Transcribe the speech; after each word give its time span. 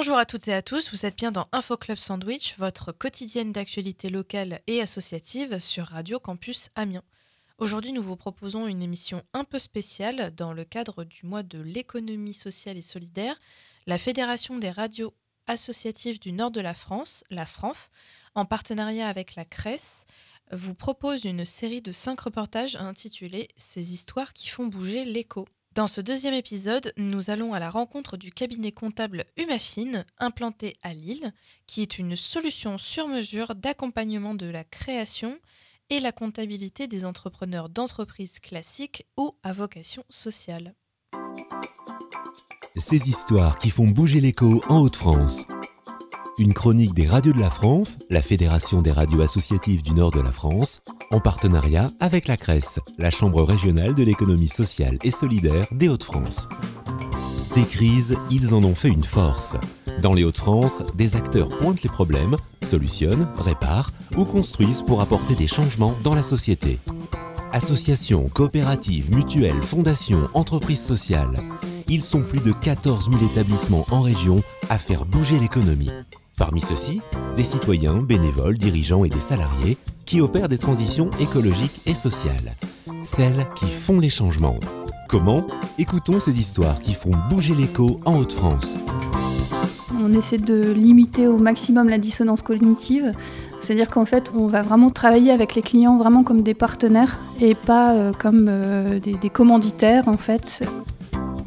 Bonjour 0.00 0.16
à 0.16 0.26
toutes 0.26 0.46
et 0.46 0.54
à 0.54 0.62
tous, 0.62 0.92
vous 0.92 1.06
êtes 1.06 1.18
bien 1.18 1.32
dans 1.32 1.48
Info 1.50 1.76
Club 1.76 1.98
Sandwich, 1.98 2.54
votre 2.56 2.92
quotidienne 2.92 3.50
d'actualité 3.50 4.08
locale 4.08 4.60
et 4.68 4.80
associative 4.80 5.58
sur 5.58 5.88
Radio 5.88 6.20
Campus 6.20 6.70
Amiens. 6.76 7.02
Aujourd'hui, 7.58 7.90
nous 7.90 8.00
vous 8.00 8.14
proposons 8.14 8.68
une 8.68 8.80
émission 8.80 9.24
un 9.32 9.42
peu 9.42 9.58
spéciale 9.58 10.32
dans 10.36 10.52
le 10.52 10.62
cadre 10.62 11.02
du 11.02 11.26
mois 11.26 11.42
de 11.42 11.58
l'économie 11.58 12.32
sociale 12.32 12.76
et 12.76 12.80
solidaire. 12.80 13.34
La 13.88 13.98
Fédération 13.98 14.56
des 14.56 14.70
radios 14.70 15.14
associatives 15.48 16.20
du 16.20 16.30
nord 16.30 16.52
de 16.52 16.60
la 16.60 16.74
France, 16.74 17.24
la 17.28 17.44
FRANF, 17.44 17.90
en 18.36 18.44
partenariat 18.44 19.08
avec 19.08 19.34
la 19.34 19.44
CRES, 19.44 20.06
vous 20.52 20.74
propose 20.74 21.24
une 21.24 21.44
série 21.44 21.82
de 21.82 21.90
cinq 21.90 22.20
reportages 22.20 22.76
intitulés 22.76 23.48
Ces 23.56 23.94
histoires 23.94 24.32
qui 24.32 24.46
font 24.46 24.68
bouger 24.68 25.04
l'écho. 25.04 25.44
Dans 25.78 25.86
ce 25.86 26.00
deuxième 26.00 26.34
épisode, 26.34 26.92
nous 26.96 27.30
allons 27.30 27.54
à 27.54 27.60
la 27.60 27.70
rencontre 27.70 28.16
du 28.16 28.32
cabinet 28.32 28.72
comptable 28.72 29.26
Humafine, 29.36 30.04
implanté 30.18 30.76
à 30.82 30.92
Lille, 30.92 31.32
qui 31.68 31.82
est 31.82 32.00
une 32.00 32.16
solution 32.16 32.78
sur 32.78 33.06
mesure 33.06 33.54
d'accompagnement 33.54 34.34
de 34.34 34.46
la 34.46 34.64
création 34.64 35.38
et 35.88 36.00
la 36.00 36.10
comptabilité 36.10 36.88
des 36.88 37.04
entrepreneurs 37.04 37.68
d'entreprises 37.68 38.40
classiques 38.40 39.06
ou 39.16 39.36
à 39.44 39.52
vocation 39.52 40.02
sociale. 40.08 40.74
Ces 42.74 43.08
histoires 43.08 43.56
qui 43.60 43.70
font 43.70 43.86
bouger 43.86 44.20
l'écho 44.20 44.60
en 44.68 44.80
Haute-France. 44.80 45.46
Une 46.38 46.54
chronique 46.54 46.94
des 46.94 47.08
radios 47.08 47.32
de 47.32 47.40
la 47.40 47.50
France, 47.50 47.98
la 48.10 48.22
Fédération 48.22 48.80
des 48.80 48.92
radios 48.92 49.22
associatives 49.22 49.82
du 49.82 49.92
nord 49.92 50.12
de 50.12 50.20
la 50.20 50.30
France, 50.30 50.82
en 51.10 51.18
partenariat 51.18 51.90
avec 51.98 52.28
la 52.28 52.36
CRES, 52.36 52.78
la 52.96 53.10
Chambre 53.10 53.42
régionale 53.42 53.92
de 53.94 54.04
l'économie 54.04 54.48
sociale 54.48 54.98
et 55.02 55.10
solidaire 55.10 55.66
des 55.72 55.88
Hauts-de-France. 55.88 56.48
Des 57.56 57.64
crises, 57.64 58.16
ils 58.30 58.54
en 58.54 58.62
ont 58.62 58.76
fait 58.76 58.88
une 58.88 59.02
force. 59.02 59.56
Dans 60.00 60.12
les 60.12 60.22
Hauts-de-France, 60.22 60.84
des 60.94 61.16
acteurs 61.16 61.48
pointent 61.48 61.82
les 61.82 61.90
problèmes, 61.90 62.36
solutionnent, 62.62 63.26
réparent 63.36 63.90
ou 64.16 64.24
construisent 64.24 64.82
pour 64.82 65.00
apporter 65.00 65.34
des 65.34 65.48
changements 65.48 65.96
dans 66.04 66.14
la 66.14 66.22
société. 66.22 66.78
Associations, 67.52 68.28
coopératives, 68.28 69.12
mutuelles, 69.12 69.62
fondations, 69.62 70.28
entreprises 70.34 70.84
sociales. 70.84 71.36
Ils 71.88 72.02
sont 72.02 72.22
plus 72.22 72.40
de 72.40 72.52
14 72.52 73.10
000 73.10 73.24
établissements 73.32 73.86
en 73.90 74.02
région 74.02 74.40
à 74.70 74.78
faire 74.78 75.04
bouger 75.04 75.40
l'économie. 75.40 75.90
Parmi 76.38 76.60
ceux-ci, 76.60 77.00
des 77.34 77.42
citoyens, 77.42 77.96
bénévoles, 77.96 78.58
dirigeants 78.58 79.02
et 79.04 79.08
des 79.08 79.18
salariés 79.18 79.76
qui 80.06 80.20
opèrent 80.20 80.48
des 80.48 80.56
transitions 80.56 81.10
écologiques 81.18 81.80
et 81.84 81.96
sociales. 81.96 82.54
Celles 83.02 83.44
qui 83.56 83.66
font 83.66 83.98
les 83.98 84.08
changements. 84.08 84.60
Comment? 85.08 85.44
Écoutons 85.78 86.20
ces 86.20 86.38
histoires 86.38 86.78
qui 86.78 86.94
font 86.94 87.10
bouger 87.28 87.56
l'écho 87.56 87.98
en 88.04 88.16
Haute-France. 88.16 88.78
On 90.00 90.12
essaie 90.12 90.38
de 90.38 90.70
limiter 90.70 91.26
au 91.26 91.38
maximum 91.38 91.88
la 91.88 91.98
dissonance 91.98 92.42
cognitive. 92.42 93.10
C'est-à-dire 93.60 93.90
qu'en 93.90 94.04
fait, 94.04 94.30
on 94.36 94.46
va 94.46 94.62
vraiment 94.62 94.90
travailler 94.90 95.32
avec 95.32 95.56
les 95.56 95.62
clients 95.62 95.98
vraiment 95.98 96.22
comme 96.22 96.42
des 96.42 96.54
partenaires 96.54 97.18
et 97.40 97.56
pas 97.56 97.94
euh, 97.94 98.12
comme 98.12 98.46
euh, 98.48 99.00
des, 99.00 99.14
des 99.14 99.30
commanditaires 99.30 100.06
en 100.06 100.16
fait. 100.16 100.62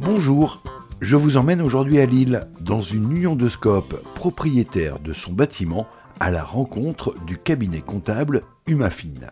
Bonjour, 0.01 0.61
je 1.01 1.15
vous 1.15 1.35
emmène 1.35 1.61
aujourd'hui 1.61 1.99
à 1.99 2.05
Lille, 2.05 2.41
dans 2.59 2.81
une 2.81 3.11
union 3.11 3.35
de 3.35 3.49
Scope, 3.49 4.03
propriétaire 4.13 4.99
de 4.99 5.13
son 5.13 5.33
bâtiment, 5.33 5.87
à 6.19 6.29
la 6.29 6.43
rencontre 6.43 7.15
du 7.25 7.37
cabinet 7.37 7.81
comptable 7.81 8.43
Humafine. 8.67 9.31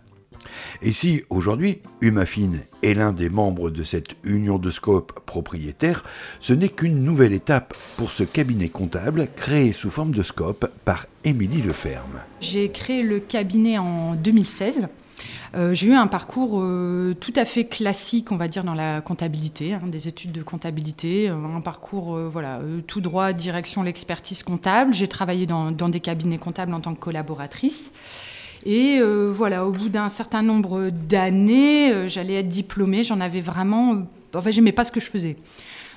Et 0.82 0.92
si 0.92 1.24
aujourd'hui 1.30 1.82
Humafine 2.02 2.62
est 2.82 2.96
l'un 2.96 3.14
des 3.14 3.30
membres 3.30 3.70
de 3.70 3.84
cette 3.84 4.16
union 4.24 4.58
de 4.58 4.72
Scope 4.72 5.20
propriétaire, 5.28 6.04
ce 6.40 6.54
n'est 6.54 6.70
qu'une 6.70 7.04
nouvelle 7.04 7.34
étape 7.34 7.76
pour 7.98 8.10
ce 8.10 8.24
cabinet 8.24 8.70
comptable 8.70 9.28
créé 9.36 9.72
sous 9.72 9.92
forme 9.92 10.16
de 10.16 10.24
Scope 10.24 10.72
par 10.86 11.06
Émilie 11.24 11.62
Leferme. 11.62 12.24
J'ai 12.42 12.72
créé 12.72 13.04
le 13.04 13.20
cabinet 13.20 13.78
en 13.78 14.16
2016 14.16 14.88
euh, 15.56 15.74
j'ai 15.74 15.88
eu 15.88 15.94
un 15.94 16.08
parcours 16.08 16.60
euh, 16.62 17.16
tout 17.20 17.34
à 17.36 17.46
fait 17.46 17.66
classique, 17.66 18.32
on 18.32 18.36
va 18.36 18.48
dire, 18.48 18.64
dans 18.64 18.76
la 18.76 19.02
comptabilité, 19.02 19.74
hein, 19.74 19.82
des 19.86 20.08
études 20.08 20.32
de 20.32 20.44
comptabilité, 20.44 21.30
euh, 21.30 21.36
un 21.36 21.62
parcours 21.62 22.18
voilà, 22.30 22.60
tout 22.88 23.02
droit, 23.02 23.34
direction 23.34 23.84
l'expertise 23.84 24.44
comptable. 24.44 24.94
J'ai 24.94 25.08
travaillé 25.08 25.46
dans, 25.46 25.72
dans, 25.72 25.90
des 25.90 26.00
cabinets 26.00 26.38
comptables 26.38 26.74
en 26.74 26.80
tant 26.80 26.94
que 26.94 27.00
collaboratrice. 27.00 27.92
Et 28.66 29.00
voilà, 29.32 29.66
au 29.66 29.72
bout 29.72 29.88
d'un 29.88 30.10
certain 30.10 30.42
nombre 30.42 30.90
d'années, 30.90 32.10
j'allais 32.10 32.36
être 32.36 32.50
diplômée, 32.50 33.04
j'en 33.04 33.22
avais 33.22 33.40
vraiment... 33.40 34.04
Enfin, 34.36 34.52
j'aimais 34.52 34.74
pas 34.74 34.84
ce 34.84 34.92
que 34.92 35.00
je 35.00 35.06
faisais. 35.06 35.38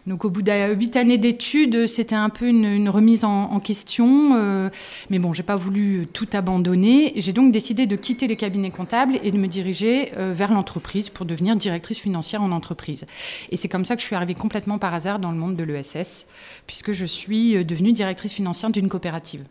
Donc 0.06 0.24
au 0.24 0.30
bout 0.30 0.42
de 0.42 0.74
huit 0.74 0.96
années 0.96 1.18
d'études, 1.18 1.86
c'était 1.86 2.16
un 2.16 2.28
peu 2.28 2.48
une, 2.48 2.88
remise 2.88 3.24
en, 3.24 3.60
question. 3.60 4.34
Euh, 4.36 4.68
mais 5.10 5.20
bon, 5.20 5.32
j'ai 5.32 5.44
pas 5.44 5.54
voulu 5.54 6.08
tout 6.12 6.26
abandonner. 6.32 7.12
J'ai 7.16 7.32
donc 7.32 7.52
décidé 7.52 7.86
de 7.86 7.94
quitter 7.94 8.26
les 8.26 8.34
cabinets 8.36 8.70
comptables 8.70 9.18
et 9.22 9.30
de 9.30 9.38
me 9.38 9.46
diriger 9.46 10.12
euh, 10.16 10.32
vers 10.32 10.52
l'entreprise 10.52 11.08
pour 11.08 11.24
devenir 11.24 11.54
directrice 11.54 12.00
financière 12.00 12.42
en 12.42 12.50
entreprise. 12.50 13.06
Et 13.50 13.56
c'est 13.56 13.68
comme 13.68 13.84
ça 13.84 13.94
que 13.94 14.02
je 14.02 14.06
suis 14.06 14.16
arrivée 14.16 14.34
complètement 14.34 14.78
par 14.78 14.92
hasard 14.92 15.20
dans 15.20 15.30
le 15.30 15.36
monde 15.36 15.54
de 15.54 15.62
l'ESS, 15.62 16.26
puisque 16.66 16.90
je 16.90 17.06
suis 17.06 17.56
euh, 17.56 17.64
devenue 17.64 17.92
directrice 17.92 18.32
financière 18.32 18.70
d'une 18.70 18.88
coopérative. 18.88 19.44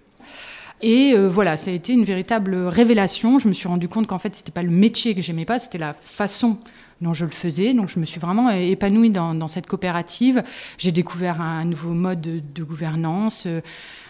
Et 0.83 1.13
voilà, 1.15 1.57
ça 1.57 1.69
a 1.69 1.75
été 1.75 1.93
une 1.93 2.05
véritable 2.05 2.55
révélation. 2.55 3.37
Je 3.37 3.47
me 3.47 3.53
suis 3.53 3.67
rendu 3.67 3.87
compte 3.87 4.07
qu'en 4.07 4.17
fait, 4.17 4.33
c'était 4.33 4.51
pas 4.51 4.63
le 4.63 4.71
métier 4.71 5.13
que 5.13 5.21
j'aimais 5.21 5.45
pas, 5.45 5.59
c'était 5.59 5.77
la 5.77 5.93
façon 5.93 6.57
dont 7.01 7.13
je 7.13 7.25
le 7.25 7.31
faisais. 7.31 7.73
Donc 7.73 7.89
je 7.89 7.99
me 7.99 8.05
suis 8.05 8.19
vraiment 8.19 8.49
épanouie 8.49 9.09
dans, 9.09 9.47
cette 9.47 9.67
coopérative. 9.67 10.43
J'ai 10.77 10.91
découvert 10.91 11.41
un 11.41 11.65
nouveau 11.65 11.91
mode 11.93 12.21
de, 12.21 12.63
gouvernance, 12.63 13.45
euh, 13.47 13.61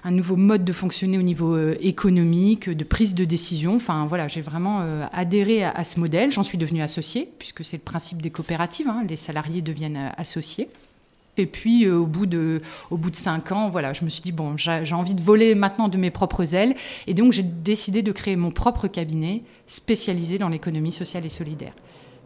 un 0.03 0.11
nouveau 0.11 0.35
mode 0.35 0.65
de 0.65 0.73
fonctionner 0.73 1.17
au 1.17 1.21
niveau 1.21 1.55
euh, 1.55 1.75
économique, 1.81 2.69
de 2.69 2.83
prise 2.83 3.15
de 3.15 3.25
décision. 3.25 3.75
Enfin 3.75 4.05
voilà, 4.05 4.27
j'ai 4.27 4.41
vraiment 4.41 4.79
euh, 4.81 5.05
adhéré 5.13 5.63
à, 5.63 5.83
ce 5.83 5.99
modèle. 5.99 6.31
J'en 6.31 6.43
suis 6.43 6.57
devenue 6.57 6.81
associée, 6.81 7.29
puisque 7.39 7.63
c'est 7.63 7.77
le 7.77 7.83
principe 7.83 8.21
des 8.21 8.29
coopératives. 8.29 8.87
Hein. 8.87 9.05
les 9.07 9.15
salariés 9.15 9.61
deviennent 9.61 10.11
associés. 10.17 10.69
Et 11.37 11.45
puis, 11.45 11.87
au, 11.87 12.05
bout 12.05 12.25
de, 12.25 12.61
au 12.89 12.97
bout 12.97 13.09
de 13.09 13.15
cinq 13.15 13.53
ans, 13.53 13.69
voilà, 13.69 13.93
je 13.93 14.03
me 14.03 14.09
suis 14.09 14.21
dit, 14.21 14.33
bon, 14.33 14.57
j'ai 14.57 14.93
envie 14.93 15.15
de 15.15 15.21
voler 15.21 15.55
maintenant 15.55 15.87
de 15.87 15.97
mes 15.97 16.11
propres 16.11 16.53
ailes. 16.55 16.75
Et 17.07 17.13
donc, 17.13 17.31
j'ai 17.31 17.41
décidé 17.41 18.01
de 18.01 18.11
créer 18.11 18.35
mon 18.35 18.51
propre 18.51 18.89
cabinet 18.89 19.41
spécialisé 19.65 20.37
dans 20.37 20.49
l'économie 20.49 20.91
sociale 20.91 21.25
et 21.25 21.29
solidaire. 21.29 21.73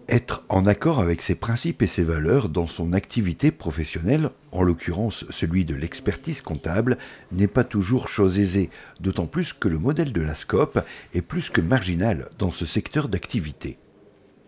Être 0.07 0.43
en 0.49 0.67
accord 0.67 0.99
avec 0.99 1.23
ses 1.23 1.33
principes 1.33 1.81
et 1.81 1.87
ses 1.87 2.03
valeurs 2.03 2.49
dans 2.49 2.67
son 2.67 2.93
activité 2.93 3.49
professionnelle, 3.49 4.29
en 4.51 4.61
l'occurrence 4.61 5.25
celui 5.31 5.65
de 5.65 5.73
l'expertise 5.73 6.41
comptable, 6.41 6.99
n'est 7.31 7.47
pas 7.47 7.63
toujours 7.63 8.07
chose 8.07 8.37
aisée, 8.37 8.69
d'autant 8.99 9.25
plus 9.25 9.51
que 9.51 9.67
le 9.67 9.79
modèle 9.79 10.13
de 10.13 10.21
la 10.21 10.35
SCOP 10.35 10.79
est 11.15 11.23
plus 11.23 11.49
que 11.49 11.59
marginal 11.59 12.29
dans 12.37 12.51
ce 12.51 12.67
secteur 12.67 13.09
d'activité. 13.09 13.79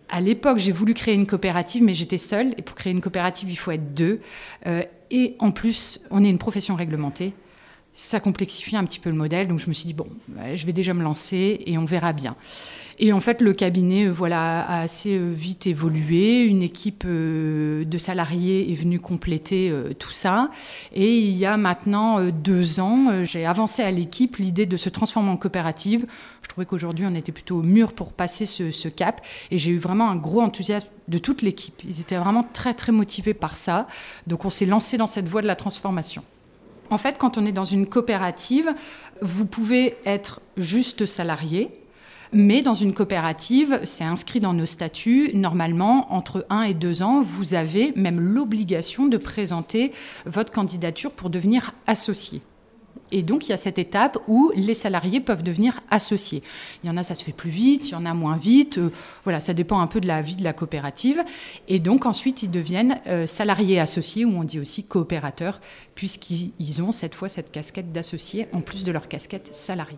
À 0.09 0.21
l'époque, 0.21 0.59
j'ai 0.59 0.71
voulu 0.71 0.93
créer 0.93 1.15
une 1.15 1.25
coopérative, 1.25 1.83
mais 1.83 1.95
j'étais 1.95 2.19
seule. 2.19 2.53
Et 2.57 2.61
pour 2.61 2.75
créer 2.75 2.93
une 2.93 3.01
coopérative, 3.01 3.49
il 3.49 3.57
faut 3.57 3.71
être 3.71 3.93
deux. 3.93 4.19
Euh, 4.67 4.83
et 5.09 5.35
en 5.39 5.51
plus, 5.51 5.99
on 6.11 6.23
est 6.23 6.29
une 6.29 6.37
profession 6.37 6.75
réglementée. 6.75 7.33
Ça 7.99 8.19
complexifie 8.19 8.75
un 8.75 8.85
petit 8.85 8.99
peu 8.99 9.09
le 9.09 9.15
modèle. 9.15 9.47
Donc 9.47 9.57
je 9.57 9.67
me 9.67 9.73
suis 9.73 9.87
dit, 9.87 9.95
bon, 9.95 10.05
je 10.53 10.65
vais 10.67 10.71
déjà 10.71 10.93
me 10.93 11.01
lancer 11.01 11.61
et 11.65 11.79
on 11.79 11.85
verra 11.85 12.13
bien. 12.13 12.35
Et 12.99 13.11
en 13.11 13.19
fait, 13.19 13.41
le 13.41 13.53
cabinet 13.53 14.05
euh, 14.05 14.11
voilà, 14.11 14.61
a 14.61 14.81
assez 14.81 15.17
euh, 15.17 15.33
vite 15.33 15.65
évolué. 15.65 16.43
Une 16.43 16.61
équipe 16.61 17.05
euh, 17.07 17.85
de 17.85 17.97
salariés 17.97 18.71
est 18.71 18.75
venue 18.75 18.99
compléter 18.99 19.73
tout 19.97 20.11
ça. 20.11 20.51
Et 20.93 21.17
il 21.17 21.35
y 21.35 21.47
a 21.47 21.57
maintenant 21.57 22.29
deux 22.29 22.79
ans, 22.79 23.23
j'ai 23.23 23.47
avancé 23.47 23.81
à 23.81 23.89
l'équipe 23.89 24.37
l'idée 24.37 24.67
de 24.67 24.77
se 24.77 24.89
transformer 24.89 25.29
en 25.29 25.37
coopérative. 25.37 26.05
Je 26.43 26.49
trouvais 26.49 26.67
qu'aujourd'hui, 26.67 27.07
on 27.07 27.15
était 27.15 27.31
plutôt 27.31 27.63
mur 27.63 27.93
pour 27.93 28.13
passer 28.13 28.45
ce, 28.45 28.69
ce 28.69 28.89
cap. 28.89 29.21
Et 29.49 29.57
j'ai 29.57 29.71
eu 29.71 29.79
vraiment 29.79 30.11
un 30.11 30.17
gros 30.17 30.41
enthousiasme 30.41 30.85
de 31.07 31.17
toute 31.17 31.41
l'équipe. 31.41 31.81
Ils 31.83 31.99
étaient 31.99 32.17
vraiment 32.17 32.47
très, 32.53 32.75
très 32.75 32.91
motivés 32.91 33.33
par 33.33 33.57
ça. 33.57 33.87
Donc, 34.27 34.45
on 34.45 34.51
s'est 34.51 34.67
lancé 34.67 34.97
dans 34.97 35.07
cette 35.07 35.27
voie 35.27 35.41
de 35.41 35.47
la 35.47 35.55
transformation. 35.55 36.23
En 36.89 36.97
fait, 36.97 37.17
quand 37.17 37.37
on 37.37 37.45
est 37.45 37.51
dans 37.51 37.65
une 37.65 37.87
coopérative, 37.87 38.73
vous 39.21 39.45
pouvez 39.45 39.97
être 40.05 40.41
juste 40.57 41.05
salarié, 41.05 41.69
mais 42.33 42.61
dans 42.61 42.73
une 42.73 42.93
coopérative, 42.93 43.79
c'est 43.83 44.03
inscrit 44.03 44.39
dans 44.39 44.53
nos 44.53 44.65
statuts, 44.65 45.31
normalement, 45.33 46.13
entre 46.13 46.45
1 46.49 46.63
et 46.63 46.73
2 46.73 47.01
ans, 47.03 47.21
vous 47.21 47.53
avez 47.53 47.93
même 47.95 48.19
l'obligation 48.19 49.07
de 49.07 49.17
présenter 49.17 49.91
votre 50.25 50.51
candidature 50.51 51.11
pour 51.11 51.29
devenir 51.29 51.73
associé. 51.87 52.41
Et 53.11 53.23
donc, 53.23 53.47
il 53.47 53.51
y 53.51 53.53
a 53.53 53.57
cette 53.57 53.79
étape 53.79 54.17
où 54.27 54.51
les 54.55 54.73
salariés 54.73 55.21
peuvent 55.21 55.43
devenir 55.43 55.79
associés. 55.89 56.43
Il 56.83 56.87
y 56.87 56.89
en 56.89 56.97
a, 56.97 57.03
ça 57.03 57.15
se 57.15 57.23
fait 57.23 57.31
plus 57.31 57.49
vite, 57.49 57.89
il 57.89 57.91
y 57.93 57.95
en 57.95 58.05
a 58.05 58.13
moins 58.13 58.37
vite. 58.37 58.77
Euh, 58.79 58.91
voilà, 59.23 59.39
ça 59.39 59.53
dépend 59.53 59.79
un 59.79 59.87
peu 59.87 60.01
de 60.01 60.07
la 60.07 60.21
vie 60.21 60.35
de 60.35 60.43
la 60.43 60.53
coopérative. 60.53 61.23
Et 61.67 61.79
donc, 61.79 62.05
ensuite, 62.05 62.43
ils 62.43 62.51
deviennent 62.51 62.99
euh, 63.07 63.25
salariés 63.25 63.79
associés, 63.79 64.25
ou 64.25 64.31
on 64.31 64.43
dit 64.43 64.59
aussi 64.59 64.83
coopérateurs, 64.83 65.61
puisqu'ils 65.95 66.81
ont 66.81 66.91
cette 66.91 67.15
fois 67.15 67.29
cette 67.29 67.51
casquette 67.51 67.91
d'associés 67.91 68.47
en 68.51 68.61
plus 68.61 68.83
de 68.83 68.91
leur 68.91 69.07
casquette 69.07 69.53
salariée. 69.53 69.97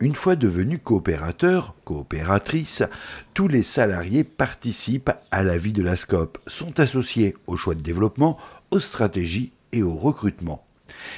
Une 0.00 0.14
fois 0.14 0.34
devenus 0.34 0.80
coopérateurs, 0.82 1.74
coopératrices, 1.84 2.82
tous 3.34 3.48
les 3.48 3.62
salariés 3.62 4.24
participent 4.24 5.10
à 5.30 5.42
la 5.42 5.58
vie 5.58 5.72
de 5.72 5.82
la 5.82 5.94
SCOP, 5.94 6.38
sont 6.46 6.80
associés 6.80 7.36
au 7.46 7.58
choix 7.58 7.74
de 7.74 7.82
développement, 7.82 8.38
aux 8.70 8.80
stratégies 8.80 9.52
et 9.72 9.82
au 9.82 9.94
recrutement. 9.94 10.64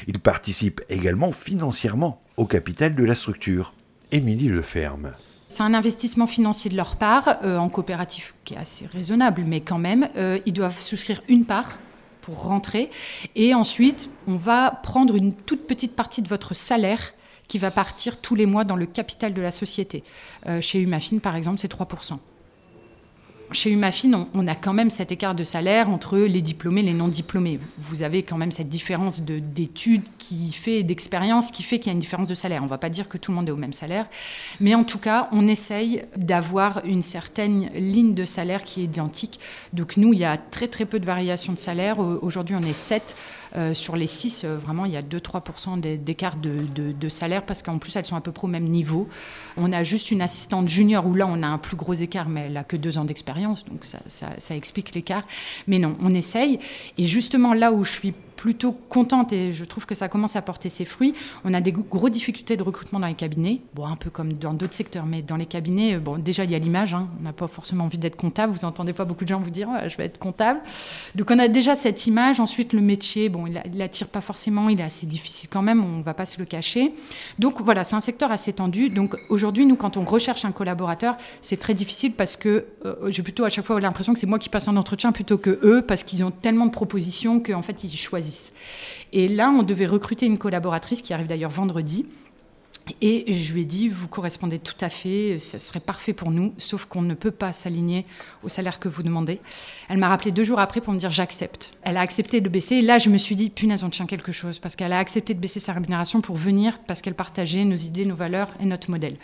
Ils 0.07 0.19
participent 0.19 0.83
également 0.89 1.33
financièrement 1.33 2.23
au 2.37 2.47
capital 2.47 2.95
de 2.95 3.05
la 3.05 3.15
structure. 3.15 3.75
Émilie 4.11 4.49
Leferme. 4.49 5.13
C'est 5.49 5.63
un 5.63 5.75
investissement 5.75 6.27
financier 6.27 6.71
de 6.71 6.77
leur 6.77 6.97
part, 6.97 7.37
euh, 7.45 7.59
en 7.59 7.69
coopérative 7.69 8.33
qui 8.45 8.55
est 8.55 8.59
assez 8.59 8.87
raisonnable, 8.87 9.45
mais 9.47 9.61
quand 9.61 9.79
même, 9.79 10.09
euh, 10.17 10.39
ils 10.47 10.53
doivent 10.53 10.81
souscrire 10.81 11.23
une 11.29 11.45
part 11.45 11.79
pour 12.23 12.45
rentrer. 12.45 12.89
Et 13.35 13.55
ensuite, 13.55 14.09
on 14.27 14.37
va 14.37 14.71
prendre 14.83 15.15
une 15.15 15.35
toute 15.35 15.67
petite 15.67 15.95
partie 15.95 16.23
de 16.23 16.29
votre 16.29 16.55
salaire 16.55 17.13
qui 17.49 17.59
va 17.59 17.71
partir 17.71 18.19
tous 18.19 18.35
les 18.35 18.47
mois 18.47 18.65
dans 18.65 18.77
le 18.77 18.87
capital 18.87 19.35
de 19.35 19.43
la 19.43 19.51
société. 19.51 20.05
Euh, 20.47 20.63
chez 20.63 20.81
Humafine, 20.81 21.21
par 21.21 21.37
exemple, 21.37 21.59
c'est 21.59 21.71
3% 21.71 22.19
chez 23.55 23.71
Humafine, 23.71 24.27
on, 24.35 24.47
a 24.47 24.55
quand 24.55 24.73
même 24.73 24.91
cet 24.91 25.13
écart 25.13 25.35
de 25.35 25.45
salaire 25.45 25.91
entre 25.91 26.19
les 26.19 26.43
diplômés 26.43 26.81
et 26.81 26.85
les 26.85 26.93
non 26.93 27.09
diplômés. 27.09 27.59
Vous 27.79 28.03
avez 28.03 28.23
quand 28.23 28.37
même 28.37 28.53
cette 28.53 28.69
différence 28.69 29.21
d'études 29.21 30.05
qui 30.19 30.53
fait, 30.53 30.83
d'expérience 30.83 31.51
qui 31.51 31.63
fait 31.63 31.79
qu'il 31.79 31.89
y 31.89 31.91
a 31.91 31.95
une 31.95 32.01
différence 32.01 32.29
de 32.29 32.35
salaire. 32.35 32.63
On 32.63 32.67
ne 32.67 32.71
va 32.71 32.79
pas 32.79 32.91
dire 32.91 33.09
que 33.09 33.19
tout 33.19 33.31
le 33.31 33.37
monde 33.37 33.49
est 33.49 33.53
au 33.53 33.57
même 33.57 33.73
salaire, 33.73 34.07
mais 34.61 34.75
en 34.75 34.85
tout 34.85 34.99
cas, 34.99 35.29
on 35.33 35.47
essaye 35.47 36.03
d'avoir 36.17 36.85
une 36.85 37.03
certaine 37.03 37.71
ligne 37.75 38.15
de 38.15 38.25
salaire 38.25 38.65
qui 38.65 38.83
est 38.83 38.85
identique. 38.85 39.41
Donc 39.73 39.97
nous, 39.97 40.13
il 40.13 40.19
y 40.19 40.25
a 40.25 40.37
très 40.37 40.69
très 40.69 40.85
peu 40.85 41.01
de 41.01 41.07
variations 41.07 41.53
de 41.53 41.59
salaire. 41.59 41.99
Aujourd'hui, 41.99 42.57
on 42.59 42.63
est 42.63 42.73
7 42.73 43.17
euh, 43.55 43.75
sur 43.75 43.97
les 43.97 44.07
6. 44.07 44.45
Euh, 44.45 44.57
vraiment, 44.57 44.87
il 44.87 44.93
y 44.93 44.97
a 44.97 45.03
2-3% 45.03 45.79
d'écart 45.99 46.37
de, 46.37 47.09
salaire 47.09 47.45
parce 47.45 47.63
qu'en 47.63 47.77
plus, 47.77 47.95
elles 47.97 48.07
sont 48.07 48.17
à 48.17 48.23
peu 48.23 48.33
près 48.33 48.47
au 48.47 48.51
même 48.51 48.69
niveau. 48.69 49.09
On 49.59 49.73
a 49.73 49.83
juste 49.83 50.11
une 50.11 50.23
assistante 50.23 50.69
junior 50.69 51.07
où 51.07 51.15
là, 51.15 51.27
on 51.29 51.43
a 51.43 51.47
un 51.47 51.59
plus 51.59 51.77
gros 51.77 51.93
écart, 51.93 52.31
mais 52.31 52.47
elle 52.47 52.57
a 52.57 52.65
que 52.65 52.77
deux 52.77 52.97
ans 52.97 53.05
d'expérience 53.05 53.42
donc 53.43 53.85
ça, 53.85 53.99
ça 54.39 54.57
explique 54.57 54.95
l'écart. 54.95 55.27
Mais 55.67 55.79
non, 55.79 55.95
on 56.01 56.15
essaye. 56.15 56.59
Et 56.99 57.05
justement, 57.05 57.55
là 57.55 57.73
où 57.73 57.85
je 57.85 57.93
suis 57.93 58.15
plutôt 58.43 58.73
contente 58.73 59.33
et 59.33 59.53
je 59.53 59.65
trouve 59.65 59.87
que 59.87 59.95
ça 59.95 60.09
commence 60.09 60.35
à 60.35 60.43
porter 60.43 60.69
ses 60.69 60.85
fruits. 60.85 61.15
On 61.45 61.55
a 61.55 61.61
des 61.61 61.71
grosses 61.71 62.11
difficultés 62.11 62.57
de 62.57 62.65
recrutement 62.65 62.99
dans 62.99 63.07
les 63.07 63.15
cabinets, 63.15 63.61
bon, 63.73 63.87
un 63.87 63.95
peu 63.95 64.11
comme 64.11 64.33
dans 64.33 64.53
d'autres 64.53 64.75
secteurs, 64.75 65.07
mais 65.07 65.23
dans 65.23 65.37
les 65.37 65.47
cabinets, 65.47 65.99
bon, 65.99 66.19
déjà 66.19 66.43
il 66.43 66.51
y 66.51 66.57
a 66.57 66.59
l'image, 66.59 66.93
hein. 66.93 67.07
on 67.21 67.23
n'a 67.23 67.33
pas 67.33 67.47
forcément 67.47 67.85
envie 67.85 67.99
d'être 67.99 68.17
comptable, 68.17 68.53
vous 68.53 68.67
n'entendez 68.67 68.93
pas 68.95 69.05
beaucoup 69.05 69.23
de 69.23 69.29
gens 69.29 69.39
vous 69.39 69.51
dire 69.51 69.69
je 69.87 69.97
vais 69.97 70.07
être 70.07 70.19
comptable. 70.19 70.59
Donc 71.15 71.31
on 71.31 71.39
a 71.39 71.47
déjà 71.47 71.77
cette 71.77 72.05
image, 72.09 72.41
ensuite 72.41 72.73
le 72.73 72.81
métier, 72.81 73.29
bon, 73.29 73.47
il 73.47 73.63
n'attire 73.77 74.09
pas 74.09 74.21
forcément, 74.21 74.69
il 74.69 74.81
est 74.81 74.83
assez 74.83 75.07
difficile 75.07 75.49
quand 75.49 75.63
même, 75.63 75.85
on 75.85 75.99
ne 75.99 76.03
va 76.03 76.13
pas 76.13 76.27
se 76.27 76.41
le 76.41 76.45
cacher. 76.45 76.93
Donc 77.39 77.61
voilà, 77.61 77.85
c'est 77.85 77.95
un 77.95 78.01
secteur 78.01 78.33
assez 78.33 78.53
tendu. 78.53 78.89
Donc 78.89 79.15
aujourd'hui, 79.29 79.67
nous, 79.67 79.77
quand 79.77 79.97
on 79.97 80.03
recherche 80.03 80.45
un 80.45 80.51
collaborateur, 80.51 81.17
c'est 81.43 81.61
très 81.61 81.75
difficile 81.75 82.15
parce 82.15 82.35
que 82.35 82.67
euh, 82.87 83.09
j'ai 83.09 83.23
plutôt 83.23 83.45
à 83.45 83.51
chaque 83.51 83.67
fois 83.67 83.81
l'impression 83.81 84.13
que 84.13 84.19
c'est 84.19 84.27
moi 84.27 84.41
qui 84.41 84.49
passe 84.49 84.67
un 84.67 84.77
entretien 84.77 85.13
plutôt 85.13 85.39
que 85.39 85.61
eux, 85.63 85.85
parce 85.87 86.03
qu'ils 86.03 86.25
ont 86.25 86.33
tellement 86.33 86.67
de 86.67 86.73
propositions 86.73 87.39
qu'en 87.39 87.63
fait 87.63 87.85
ils 87.85 87.97
choisissent 87.97 88.32
et 89.13 89.29
là, 89.29 89.51
on 89.51 89.63
devait 89.63 89.87
recruter 89.87 90.27
une 90.27 90.39
collaboratrice 90.39 91.03
qui 91.03 91.13
arrive 91.13 91.27
d'ailleurs 91.27 91.51
vendredi. 91.51 92.07
Et 93.01 93.33
je 93.33 93.53
lui 93.53 93.63
ai 93.63 93.65
dit, 93.65 93.89
vous 93.89 94.09
correspondez 94.09 94.59
tout 94.59 94.75
à 94.81 94.89
fait, 94.89 95.39
ça 95.39 95.61
serait 95.61 95.79
parfait 95.79 96.13
pour 96.13 96.33
nous, 96.33 96.53
sauf 96.59 96.85
qu'on 96.85 97.03
ne 97.03 97.15
peut 97.15 97.31
pas 97.31 97.53
s'aligner 97.53 98.05
au 98.43 98.49
salaire 98.49 98.81
que 98.81 98.89
vous 98.89 99.05
demandez. 99.05 99.39
Elle 99.89 99.99
m'a 99.99 100.09
rappelé 100.09 100.33
deux 100.33 100.43
jours 100.43 100.59
après 100.59 100.81
pour 100.81 100.93
me 100.93 100.99
dire, 100.99 101.11
j'accepte. 101.11 101.77
Elle 101.83 101.97
a 101.97 102.01
accepté 102.01 102.41
de 102.41 102.49
baisser. 102.49 102.77
Et 102.77 102.83
là, 102.83 102.99
je 102.99 103.09
me 103.09 103.19
suis 103.19 103.37
dit, 103.37 103.51
punaise, 103.51 103.85
on 103.85 103.91
tient 103.91 104.07
quelque 104.07 104.33
chose, 104.33 104.59
parce 104.59 104.75
qu'elle 104.75 104.93
a 104.93 104.99
accepté 104.99 105.33
de 105.33 105.39
baisser 105.39 105.61
sa 105.61 105.75
rémunération 105.75 106.23
pour 106.23 106.35
venir, 106.37 106.81
parce 106.89 107.03
qu'elle 107.03 107.15
partageait 107.15 107.65
nos 107.65 107.77
idées, 107.77 108.05
nos 108.05 108.17
valeurs 108.17 108.49
et 108.59 108.65
notre 108.65 108.91
modèle. 108.91 109.17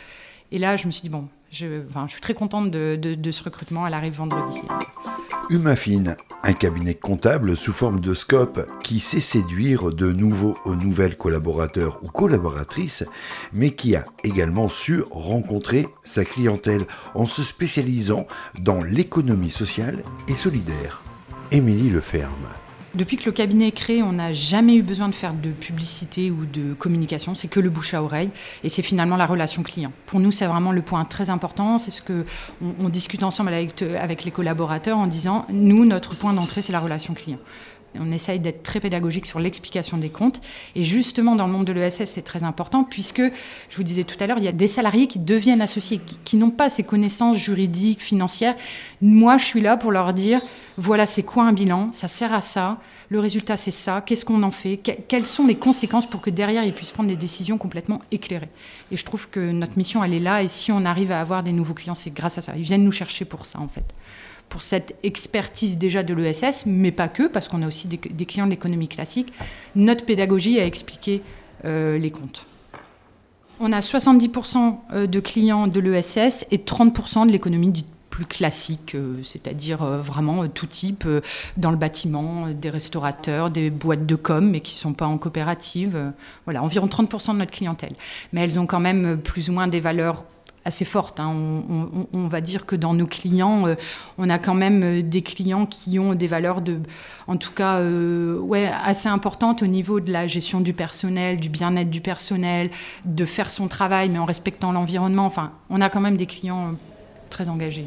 Et 0.53 0.59
là, 0.59 0.77
je 0.77 0.87
me 0.87 0.93
suis 0.93 1.03
dit, 1.03 1.09
bon, 1.09 1.27
je, 1.51 1.83
je 2.07 2.13
suis 2.13 2.21
très 2.21 2.35
contente 2.35 2.71
de, 2.71 2.97
de 2.97 3.31
ce 3.33 3.43
recrutement, 3.43 3.87
elle 3.87 3.95
arrive 3.95 4.15
vendredi. 4.15 4.61
Humafine, 5.51 6.17
un 6.43 6.53
cabinet 6.53 6.95
comptable 6.95 7.57
sous 7.57 7.73
forme 7.73 8.01
de 8.01 8.13
scope 8.13 8.69
qui 8.83 9.01
sait 9.01 9.21
séduire 9.21 9.91
de 9.91 10.13
nouveaux 10.13 10.59
ou 10.67 10.75
nouvelles 10.75 11.17
collaborateurs 11.17 11.99
ou 12.03 12.09
collaboratrices, 12.09 13.05
mais 13.55 13.71
qui 13.71 13.97
a 13.97 14.05
également 14.25 14.69
su 14.69 15.03
rencontrer 15.11 15.89
sa 16.05 16.27
clientèle 16.27 16.85
en 17.15 17.25
se 17.25 17.43
spécialisant 17.43 18.27
dans 18.59 18.83
l'économie 18.83 19.51
sociale 19.51 20.03
et 20.29 20.35
solidaire. 20.35 21.03
Émilie 21.51 21.89
Leferme. 21.89 22.49
Depuis 22.99 23.17
que 23.17 23.27
le 23.27 23.31
cabinet 23.31 23.69
est 23.69 23.73
créé, 23.73 24.03
on 24.03 24.11
n'a 24.11 24.33
jamais 24.33 24.75
eu 24.75 24.83
besoin 24.83 25.09
de 25.09 25.15
faire 25.15 25.33
de 25.33 25.51
publicité 25.51 26.33
ou 26.33 26.47
de 26.47 26.75
communication. 26.75 27.37
C'est 27.37 27.47
que 27.47 27.61
le 27.61 27.71
bouche 27.71 27.95
à 27.95 28.03
oreille 28.03 28.31
et 28.65 28.69
c'est 28.69 28.83
finalement 28.83 29.17
la 29.17 29.25
relation 29.25 29.63
client. 29.63 29.93
Pour 30.07 30.19
nous, 30.19 30.33
c'est 30.33 30.47
vraiment 30.47 30.73
le 30.73 30.83
point 30.83 31.05
très 31.05 31.31
important. 31.31 31.79
C'est 31.79 31.93
ce 31.93 32.03
que 32.03 32.25
on, 32.61 32.89
discute 32.89 33.23
ensemble 33.23 33.55
avec, 33.55 33.81
avec 33.83 34.25
les 34.25 34.33
collaborateurs 34.33 34.99
en 34.99 35.07
disant 35.07 35.47
nous, 35.49 35.85
notre 35.85 36.17
point 36.17 36.33
d'entrée, 36.33 36.61
c'est 36.61 36.73
la 36.73 36.81
relation 36.81 37.15
client. 37.15 37.39
On 37.99 38.13
essaye 38.13 38.39
d'être 38.39 38.63
très 38.63 38.81
pédagogique 38.81 39.27
sur 39.27 39.41
l'explication 39.41 39.99
des 39.99 40.11
comptes. 40.11 40.41
Et 40.75 40.83
justement, 40.83 41.37
dans 41.37 41.47
le 41.47 41.53
monde 41.53 41.65
de 41.65 41.73
l'ESS, 41.73 42.05
c'est 42.05 42.23
très 42.23 42.45
important 42.45 42.85
puisque, 42.85 43.23
je 43.23 43.77
vous 43.77 43.83
disais 43.83 44.05
tout 44.05 44.17
à 44.21 44.27
l'heure, 44.27 44.39
il 44.39 44.45
y 44.45 44.49
a 44.49 44.53
des 44.53 44.69
salariés 44.69 45.07
qui 45.07 45.19
deviennent 45.19 45.63
associés, 45.63 46.01
qui, 46.25 46.37
n'ont 46.37 46.51
pas 46.51 46.69
ces 46.69 46.85
connaissances 46.85 47.37
juridiques, 47.37 48.01
financières. 48.01 48.55
Moi, 49.01 49.39
je 49.39 49.45
suis 49.45 49.61
là 49.61 49.77
pour 49.77 49.91
leur 49.91 50.13
dire, 50.13 50.41
voilà, 50.77 51.07
c'est 51.07 51.23
quoi 51.23 51.45
un 51.45 51.53
bilan 51.53 51.91
Ça 51.93 52.09
sert 52.09 52.33
à 52.33 52.41
ça. 52.41 52.79
Le 53.09 53.21
résultat, 53.21 53.57
c'est 53.57 53.71
ça. 53.71 54.01
Qu'est-ce 54.01 54.25
qu'on 54.25 54.43
en 54.43 54.51
fait 54.51 54.77
Quelles 54.77 55.27
sont 55.27 55.47
les 55.47 55.57
conséquences 55.57 56.09
pour 56.09 56.21
que 56.21 56.31
derrière, 56.31 56.65
ils 56.65 56.75
puissent 56.75 56.93
prendre 56.93 57.09
des 57.09 57.17
décisions 57.17 57.59
complètement 57.59 58.01
éclairées 58.11 58.51
Et 58.93 58.97
je 58.97 59.05
trouve 59.05 59.29
que 59.29 59.41
notre 59.51 59.79
mission, 59.79 60.05
elle 60.05 60.15
est 60.15 60.21
là. 60.21 60.43
Et 60.43 60.49
si 60.49 60.73
on 60.73 60.85
arrive 60.85 61.11
à 61.11 61.21
avoir 61.21 61.43
des 61.43 61.53
nouveaux 61.53 61.75
clients, 61.75 61.95
c'est 61.95 62.13
grâce 62.13 62.39
à 62.39 62.43
ça. 62.43 62.53
Ils 62.57 62.63
viennent 62.63 62.85
nous 62.85 62.93
chercher 62.93 63.25
pour 63.25 63.47
ça, 63.47 63.61
en 63.61 63.69
fait 63.69 63.95
pour 64.49 64.63
cette 64.63 64.97
expertise 65.03 65.79
déjà 65.79 66.03
de 66.03 66.15
l'ESS, 66.15 66.67
mais 66.67 66.93
pas 66.93 67.09
que, 67.09 67.29
parce 67.29 67.49
qu'on 67.49 67.63
a 67.63 67.67
aussi 67.67 67.89
des, 67.89 68.27
clients 68.27 68.47
de 68.47 68.51
l'économie 68.51 68.89
classique, 68.89 69.33
notre 69.77 70.05
pédagogie 70.05 70.59
à 70.59 70.67
expliquer 70.67 71.23
euh, 71.65 71.99
les 71.99 72.11
comptes. 72.11 72.47
On 73.61 73.73
a 73.73 73.81
70% 73.81 74.79
euh, 74.93 75.07
de 75.07 75.21
clients 75.21 75.67
de 75.67 75.81
l'ESS 75.81 76.47
et 76.51 76.59
30% 76.59 77.27
de 77.27 77.33
l'économie 77.33 77.71
dite 77.71 77.89
plus 78.11 78.25
classique, 78.25 78.95
euh, 78.95 79.17
c'est-à-dire 79.23 79.85
vraiment 79.85 80.49
tout 80.49 80.67
type, 80.67 81.07
dans 81.57 81.71
le 81.71 81.77
bâtiment, 81.77 82.49
des 82.49 82.71
restaurateurs, 82.71 83.51
des 83.51 83.71
boîtes 83.71 84.07
de 84.07 84.15
com, 84.15 84.51
mais 84.51 84.61
qui 84.61 84.75
ne 84.75 84.79
sont 84.79 84.95
pas 84.95 85.07
en 85.07 85.19
coopérative. 85.19 86.13
voilà, 86.45 86.63
environ 86.63 86.87
30% 86.87 87.35
de 87.35 87.39
notre 87.39 87.53
clientèle. 87.53 87.95
Mais 88.33 88.43
elles 88.43 88.59
ont 88.59 88.67
quand 88.67 88.81
même 88.81 89.21
plus 89.21 89.51
ou 89.51 89.53
moins 89.53 89.69
des 89.69 89.81
valeurs 89.81 90.25
assez 90.69 90.85
forte. 90.85 91.19
Hein. 91.19 91.35
On, 92.13 92.29
va 92.29 92.41
dire 92.41 92.67
que 92.67 92.77
dans 92.77 92.95
nos 92.95 93.07
clients, 93.07 93.67
euh, 93.67 93.75
on 94.19 94.31
a 94.31 94.39
quand 94.39 94.55
même 94.55 94.83
euh, 94.83 95.03
des 95.03 95.23
clients 95.23 95.67
qui 95.67 95.99
ont 95.99 96.15
des 96.15 96.29
valeurs 96.29 96.61
de, 96.61 96.79
en 97.27 97.37
tout 97.37 97.53
cas, 97.53 97.79
euh, 97.79 98.39
ouais, 98.39 98.71
assez 98.85 99.09
importantes 99.09 99.63
au 99.63 99.67
niveau 99.67 99.99
de 99.99 100.13
la 100.13 100.27
gestion 100.27 100.61
du 100.61 100.75
personnel, 100.75 101.41
du 101.41 101.49
bien-être 101.49 101.91
du 101.91 102.01
personnel, 102.01 102.71
de 103.05 103.25
faire 103.25 103.51
son 103.51 103.67
travail, 103.67 104.11
mais 104.11 104.19
en 104.19 104.25
respectant 104.25 104.71
l'environnement. 104.71 105.27
Enfin, 105.27 105.53
on 105.71 105.81
a 105.81 105.89
quand 105.89 106.01
même 106.01 106.17
des 106.17 106.27
clients 106.27 106.75
très 107.31 107.49
engagés. 107.49 107.87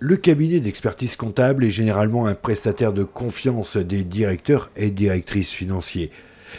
Le 0.00 0.16
cabinet 0.16 0.58
d'expertise 0.58 1.14
comptable 1.14 1.64
est 1.64 1.70
généralement 1.70 2.26
un 2.26 2.34
prestataire 2.34 2.92
de 2.92 3.04
confiance 3.04 3.76
des 3.76 4.02
directeurs 4.02 4.70
et 4.74 4.90
directrices 4.90 5.50
financiers. 5.50 6.10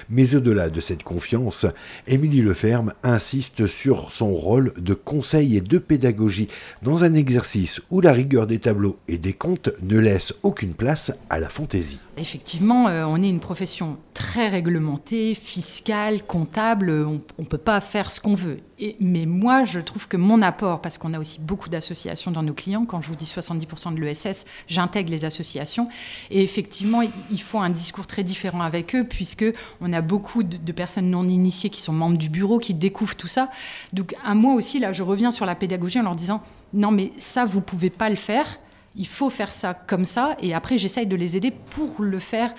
Mais 0.10 0.36
au-delà 0.36 0.70
de 0.70 0.82
cette 0.82 1.04
confiance, 1.04 1.66
Émilie 2.08 2.42
Leferme 2.42 2.94
insiste 3.04 3.68
sur 3.68 4.12
son 4.12 4.34
rôle 4.34 4.74
de 4.78 4.94
conseil 4.94 5.58
et 5.58 5.62
de 5.62 5.78
pédagogie 5.78 6.48
dans 6.82 7.04
un 7.04 7.14
exercice 7.14 7.82
où 7.90 8.02
la 8.02 8.14
rigueur 8.14 8.48
des 8.48 8.60
tableaux 8.60 8.98
et 9.08 9.18
des 9.18 9.34
comptes 9.34 9.70
ne 9.82 9.98
laisse 9.98 10.34
aucune 10.44 10.74
place 10.74 11.12
à 11.30 11.40
la 11.40 11.50
fantaisie. 11.50 12.00
Effectivement, 12.18 12.88
euh, 12.88 13.06
on 13.06 13.22
est 13.22 13.30
une 13.30 13.40
profession 13.40 13.98
très 14.14 14.48
réglementée, 14.48 15.36
fiscale, 15.36 16.24
comptable, 16.24 16.92
on 16.92 17.22
ne 17.40 17.46
peut 17.46 17.58
pas 17.58 17.82
faire 17.82 18.12
ce 18.12 18.20
qu'on 18.20 18.36
veut. 18.36 18.60
Mais 19.00 19.26
moi, 19.26 19.66
je 19.66 19.80
trouve 19.80 20.08
que 20.08 20.18
mon 20.18 20.42
apport, 20.42 20.82
parce 20.82 20.98
qu'on 20.98 21.14
a 21.14 21.20
aussi 21.20 21.40
beaucoup 21.40 21.70
d'associations 21.70 22.32
dans 22.32 22.44
nos 22.44 22.54
clients, 22.54 22.86
quand 22.86 23.02
je 23.02 23.08
vous 23.08 23.16
dis 23.16 23.26
70% 23.26 23.96
de 23.96 24.02
l'ESS, 24.02 24.46
j'intègre 24.68 25.12
les 25.12 25.26
associations, 25.26 25.88
et 26.30 26.44
effectivement, 26.44 27.02
il 27.02 27.42
faut 27.42 27.60
un 27.60 27.70
discours 27.70 28.08
très 28.08 28.24
différent 28.24 28.62
avec 28.62 28.96
eux, 28.96 29.06
puisque 29.06 29.46
on 29.84 29.94
a 29.94 30.02
beaucoup 30.02 30.44
de, 30.44 30.72
personnes 30.72 31.10
non 31.10 31.28
initiées 31.28 31.70
qui 31.70 31.82
sont 31.82 31.94
membres 31.94 32.18
du 32.18 32.30
bureau, 32.30 32.58
qui 32.58 32.74
découvrent 32.74 33.16
tout 33.16 33.28
ça. 33.28 33.50
Donc, 33.92 34.16
à 34.24 34.34
moi 34.34 34.54
aussi, 34.54 34.80
là, 34.80 34.92
je 34.92 35.04
reviens 35.04 35.30
sur 35.30 35.46
la 35.46 35.56
pédagogie 35.56 36.00
en 36.00 36.04
leur 36.04 36.16
disant, 36.16 36.42
non, 36.74 36.90
mais 36.90 37.12
ça, 37.18 37.46
vous 37.46 37.62
pouvez 37.62 37.90
pas 37.90 38.10
le 38.10 38.16
faire 38.16 38.60
il 38.96 39.08
faut 39.08 39.30
faire 39.30 39.52
ça 39.52 39.74
comme 39.74 40.06
ça, 40.06 40.36
et 40.40 40.54
après 40.54 40.78
j'essaye 40.78 41.08
de 41.08 41.16
les 41.16 41.38
aider 41.38 41.52
pour 41.52 42.02
le 42.02 42.20
faire 42.20 42.54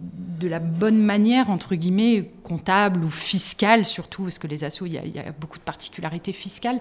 de 0.00 0.46
la 0.46 0.60
bonne 0.60 0.98
manière, 0.98 1.50
entre 1.50 1.74
guillemets, 1.74 2.30
comptable 2.44 3.04
ou 3.04 3.10
fiscale, 3.10 3.84
surtout, 3.84 4.24
parce 4.24 4.38
que 4.38 4.46
les 4.46 4.62
assos, 4.62 4.86
il 4.86 4.92
y, 4.92 5.18
a, 5.18 5.32
beaucoup 5.32 5.58
de 5.58 5.64
particularités 5.64 6.32
fiscales. 6.32 6.78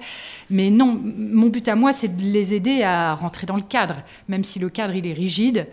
Mais 0.52 0.70
non, 0.70 1.02
mon 1.04 1.48
but 1.48 1.68
à 1.68 1.76
moi, 1.76 1.94
c'est 1.94 2.16
de 2.16 2.22
les 2.22 2.54
aider 2.54 2.84
à 2.84 3.16
rentrer 3.16 3.48
dans 3.48 3.56
le 3.56 3.64
cadre. 3.64 4.04
Même 4.28 4.44
si 4.44 4.60
le 4.60 4.70
cadre, 4.70 4.94
il 4.94 5.08
est 5.08 5.14
rigide, 5.14 5.66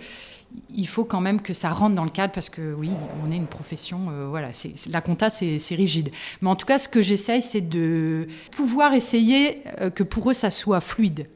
il 0.74 0.86
faut 0.86 1.04
quand 1.04 1.20
même 1.20 1.40
que 1.40 1.52
ça 1.52 1.70
rentre 1.70 1.94
dans 1.94 2.04
le 2.04 2.10
cadre, 2.10 2.32
parce 2.32 2.50
que 2.50 2.74
oui, 2.74 2.90
on 3.24 3.30
est 3.30 3.36
une 3.36 3.46
profession, 3.46 4.10
euh, 4.10 4.26
voilà, 4.28 4.52
c'est, 4.52 4.74
la 4.90 5.00
compta, 5.00 5.30
c'est, 5.30 5.58
rigide. 5.74 6.10
Mais 6.40 6.48
en 6.48 6.56
tout 6.56 6.66
cas, 6.66 6.78
ce 6.78 6.88
que 6.88 7.02
j'essaye, 7.02 7.42
c'est 7.42 7.60
de 7.60 8.28
pouvoir 8.50 8.94
essayer 8.94 9.62
euh, 9.80 9.90
que 9.90 10.02
pour 10.02 10.30
eux, 10.30 10.34
ça 10.34 10.50
soit 10.50 10.80
fluide 10.80 11.28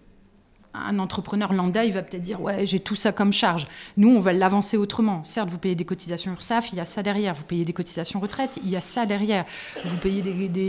un 0.75 0.99
entrepreneur 0.99 1.53
lambda, 1.53 1.85
il 1.85 1.93
va 1.93 2.03
peut-être 2.03 2.23
dire 2.23 2.41
ouais, 2.41 2.67
j'ai 2.67 2.79
tout 2.79 2.95
ça 2.95 3.13
comme 3.13 3.33
charge. 3.33 3.67
Nous, 3.97 4.09
on 4.09 4.21
va 4.21 4.33
l'avancer 4.33 4.77
autrement. 4.77 5.25
Certes, 5.25 5.49
vous 5.49 5.59
payez 5.59 5.75
des 5.75 5.85
cotisations 5.85 6.33
URSAF, 6.33 6.73
il 6.73 6.77
y 6.77 6.81
a 6.81 6.85
ça 6.85 7.03
derrière. 7.03 7.35
Vous 7.35 7.45
payez 7.45 7.65
des 7.65 7.73
cotisations 7.73 8.21
retraite, 8.21 8.59
il 8.63 8.71
y 8.71 8.77
a 8.77 8.81
ça 8.81 9.07
derrière. 9.07 9.45
Vous 9.85 9.97
payez 9.97 10.23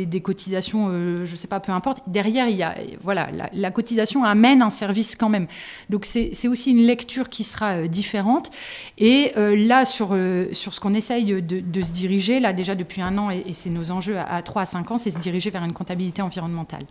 des, 0.06 0.22
cotisations, 0.22 0.88
euh, 0.90 1.26
je 1.26 1.32
ne 1.32 1.36
sais 1.36 1.48
pas, 1.48 1.60
peu 1.60 1.72
importe. 1.72 2.02
Derrière, 2.08 2.48
il 2.48 2.58
y 2.58 2.64
a 2.64 2.76
voilà, 3.02 3.30
la, 3.54 3.72
cotisation 3.72 4.24
amène 4.24 4.62
un 4.62 4.70
service 4.70 5.16
quand 5.16 5.30
même. 5.30 5.48
Donc 5.90 6.06
c'est 6.06 6.48
aussi 6.48 6.72
une 6.72 6.84
lecture 6.86 7.30
qui 7.30 7.44
sera 7.44 7.72
euh, 7.72 7.88
différente. 7.88 8.52
Et 8.98 9.34
euh, 9.38 9.56
là, 9.56 9.86
sur 9.86 10.18
sur 10.54 10.74
ce 10.74 10.80
qu'on 10.80 10.94
essaye 10.94 11.42
de, 11.42 11.82
se 11.82 11.92
diriger, 11.92 12.40
là 12.40 12.54
déjà 12.54 12.76
depuis 12.76 13.02
un 13.02 13.18
an, 13.18 13.30
et, 13.30 13.54
c'est 13.54 13.70
nos 13.70 13.92
enjeux 13.92 14.18
à, 14.18 14.24
à 14.24 14.42
3 14.42 14.64
à 14.64 14.66
5 14.66 14.92
ans, 14.92 14.98
c'est 14.98 15.12
se 15.12 15.20
diriger 15.20 15.50
vers 15.50 15.64
une 15.64 15.74
comptabilité 15.74 16.22
environnementale. 16.22 16.86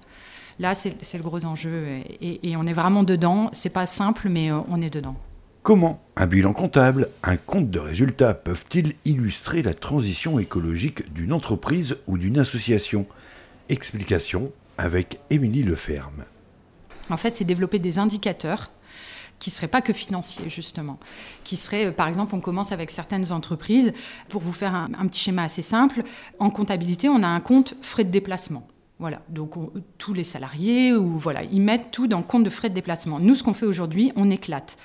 Là, 0.59 0.75
c'est 0.75 1.15
le 1.15 1.23
gros 1.23 1.45
enjeu 1.45 2.03
et, 2.21 2.57
on 2.57 2.67
est 2.67 2.73
vraiment 2.73 3.05
dedans. 3.05 3.49
C'est 3.53 3.73
pas 3.73 3.87
simple, 3.87 4.29
mais 4.29 4.51
euh, 4.51 4.59
on 4.69 4.83
est 4.83 4.91
dedans. 4.91 5.17
Comment 5.63 6.03
un 6.17 6.27
bilan 6.27 6.53
comptable, 6.53 7.09
un 7.23 7.37
compte 7.37 7.71
de 7.71 7.79
résultats 7.79 8.35
peuvent-ils 8.35 8.95
illustrer 9.05 9.63
la 9.63 9.75
transition 9.75 10.39
écologique 10.39 11.13
d'une 11.13 11.33
entreprise 11.33 11.97
ou 12.07 12.19
d'une 12.19 12.39
association? 12.39 13.07
Explication 13.69 14.51
avec 14.79 15.21
Émilie 15.31 15.63
Leferme. 15.63 16.25
En 17.11 17.17
fait, 17.17 17.37
c'est 17.37 17.45
développer 17.45 17.79
des 17.79 17.99
indicateurs 17.99 18.71
qui 19.39 19.51
ne 19.51 19.55
seraient 19.55 19.69
pas 19.69 19.83
que 19.83 19.93
financiers, 19.93 20.49
justement. 20.49 20.99
Qui 21.45 21.55
seraient, 21.55 21.87
euh, 21.87 21.93
par 21.93 22.09
exemple, 22.09 22.35
on 22.35 22.41
commence 22.41 22.73
avec 22.73 22.91
certaines 22.91 23.31
entreprises. 23.31 23.93
Pour 24.29 24.43
vous 24.43 24.53
faire 24.53 24.75
un 24.75 25.07
petit 25.07 25.21
schéma 25.21 25.45
assez 25.45 25.63
simple, 25.63 26.03
en 26.41 26.51
comptabilité, 26.51 27.09
on 27.09 27.23
a 27.23 27.29
un 27.29 27.41
compte 27.41 27.75
frais 27.81 28.03
de 28.03 28.11
déplacement. 28.11 28.67
Voilà, 29.01 29.23
donc 29.29 29.55
tous 29.97 30.13
les 30.13 30.25
salariés, 30.25 30.93
ou 30.93 31.19
voilà, 31.19 31.45
ils 31.45 31.61
mettent 31.61 31.93
tout 31.93 32.09
dans 32.09 32.23
compte 32.23 32.43
de 32.43 32.51
frais 32.51 32.69
de 32.69 32.75
déplacement. 32.75 33.21
Nous, 33.21 33.37
ce 33.37 33.45
qu'on 33.45 33.55
fait 33.55 33.67
aujourd'hui, 33.67 34.13
on 34.17 34.29
éclate. 34.29 34.77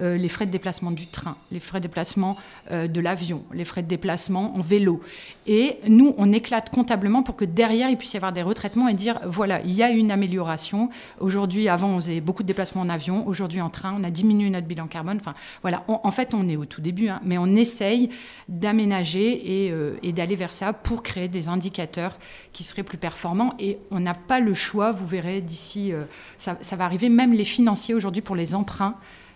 Euh, 0.00 0.16
les 0.16 0.28
frais 0.28 0.46
de 0.46 0.50
déplacement 0.50 0.90
du 0.90 1.06
train, 1.06 1.36
les 1.50 1.60
frais 1.60 1.80
de 1.80 1.82
déplacement 1.82 2.36
euh, 2.70 2.86
de 2.86 3.00
l'avion, 3.00 3.42
les 3.52 3.64
frais 3.64 3.82
de 3.82 3.88
déplacement 3.88 4.56
en 4.56 4.60
vélo. 4.60 5.00
Et 5.46 5.78
nous, 5.88 6.14
on 6.18 6.32
éclate 6.32 6.70
comptablement 6.70 7.22
pour 7.22 7.34
que 7.34 7.44
derrière, 7.44 7.88
il 7.90 7.96
puisse 7.96 8.14
y 8.14 8.16
avoir 8.16 8.32
des 8.32 8.42
retraitements 8.42 8.86
et 8.88 8.94
dire, 8.94 9.18
voilà, 9.26 9.60
il 9.62 9.72
y 9.72 9.82
a 9.82 9.90
une 9.90 10.10
amélioration. 10.10 10.90
Aujourd'hui, 11.18 11.68
avant, 11.68 11.88
on 11.88 11.96
faisait 12.00 12.20
beaucoup 12.20 12.42
de 12.42 12.48
déplacements 12.48 12.82
en 12.82 12.88
avion. 12.88 13.26
Aujourd'hui, 13.26 13.60
en 13.60 13.70
train, 13.70 13.96
on 13.98 14.04
a 14.04 14.10
diminué 14.10 14.50
notre 14.50 14.66
bilan 14.66 14.86
carbone. 14.86 15.18
Enfin, 15.20 15.34
voilà, 15.62 15.84
en 15.88 16.10
fait, 16.10 16.32
on 16.32 16.48
est 16.48 16.56
au 16.56 16.64
tout 16.64 16.80
début, 16.80 17.08
hein, 17.08 17.20
mais 17.24 17.38
on 17.38 17.54
essaye 17.56 18.10
d'aménager 18.48 19.64
et, 19.66 19.72
euh, 19.72 19.96
et 20.02 20.12
d'aller 20.12 20.36
vers 20.36 20.52
ça 20.52 20.72
pour 20.72 21.02
créer 21.02 21.28
des 21.28 21.48
indicateurs 21.48 22.18
qui 22.52 22.62
seraient 22.62 22.84
plus 22.84 22.98
performants. 22.98 23.54
Et 23.58 23.78
on 23.90 24.00
n'a 24.00 24.14
pas 24.14 24.38
le 24.38 24.54
choix, 24.54 24.92
vous 24.92 25.06
verrez 25.06 25.40
d'ici, 25.40 25.92
ça 26.36 26.76
va 26.76 26.84
arriver, 26.84 27.08
même 27.08 27.32
les 27.32 27.44
financiers 27.44 27.94
aujourd'hui 27.94 28.22
pour 28.22 28.36
les 28.36 28.54
emprunts 28.54 28.94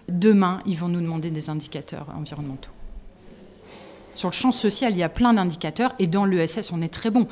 Demain, 0.08 0.60
ils 0.66 0.76
vont 0.76 0.88
nous 0.88 1.00
demander 1.00 1.30
des 1.30 1.50
indicateurs 1.50 2.06
environnementaux. 2.16 2.70
Sur 4.14 4.28
le 4.28 4.34
champ 4.34 4.52
social, 4.52 4.92
il 4.92 4.98
y 4.98 5.02
a 5.02 5.08
plein 5.08 5.32
d'indicateurs 5.32 5.94
et 5.98 6.06
dans 6.06 6.26
l'ESS, 6.26 6.70
on 6.72 6.82
est 6.82 6.92
très 6.92 7.10
bon. 7.10 7.26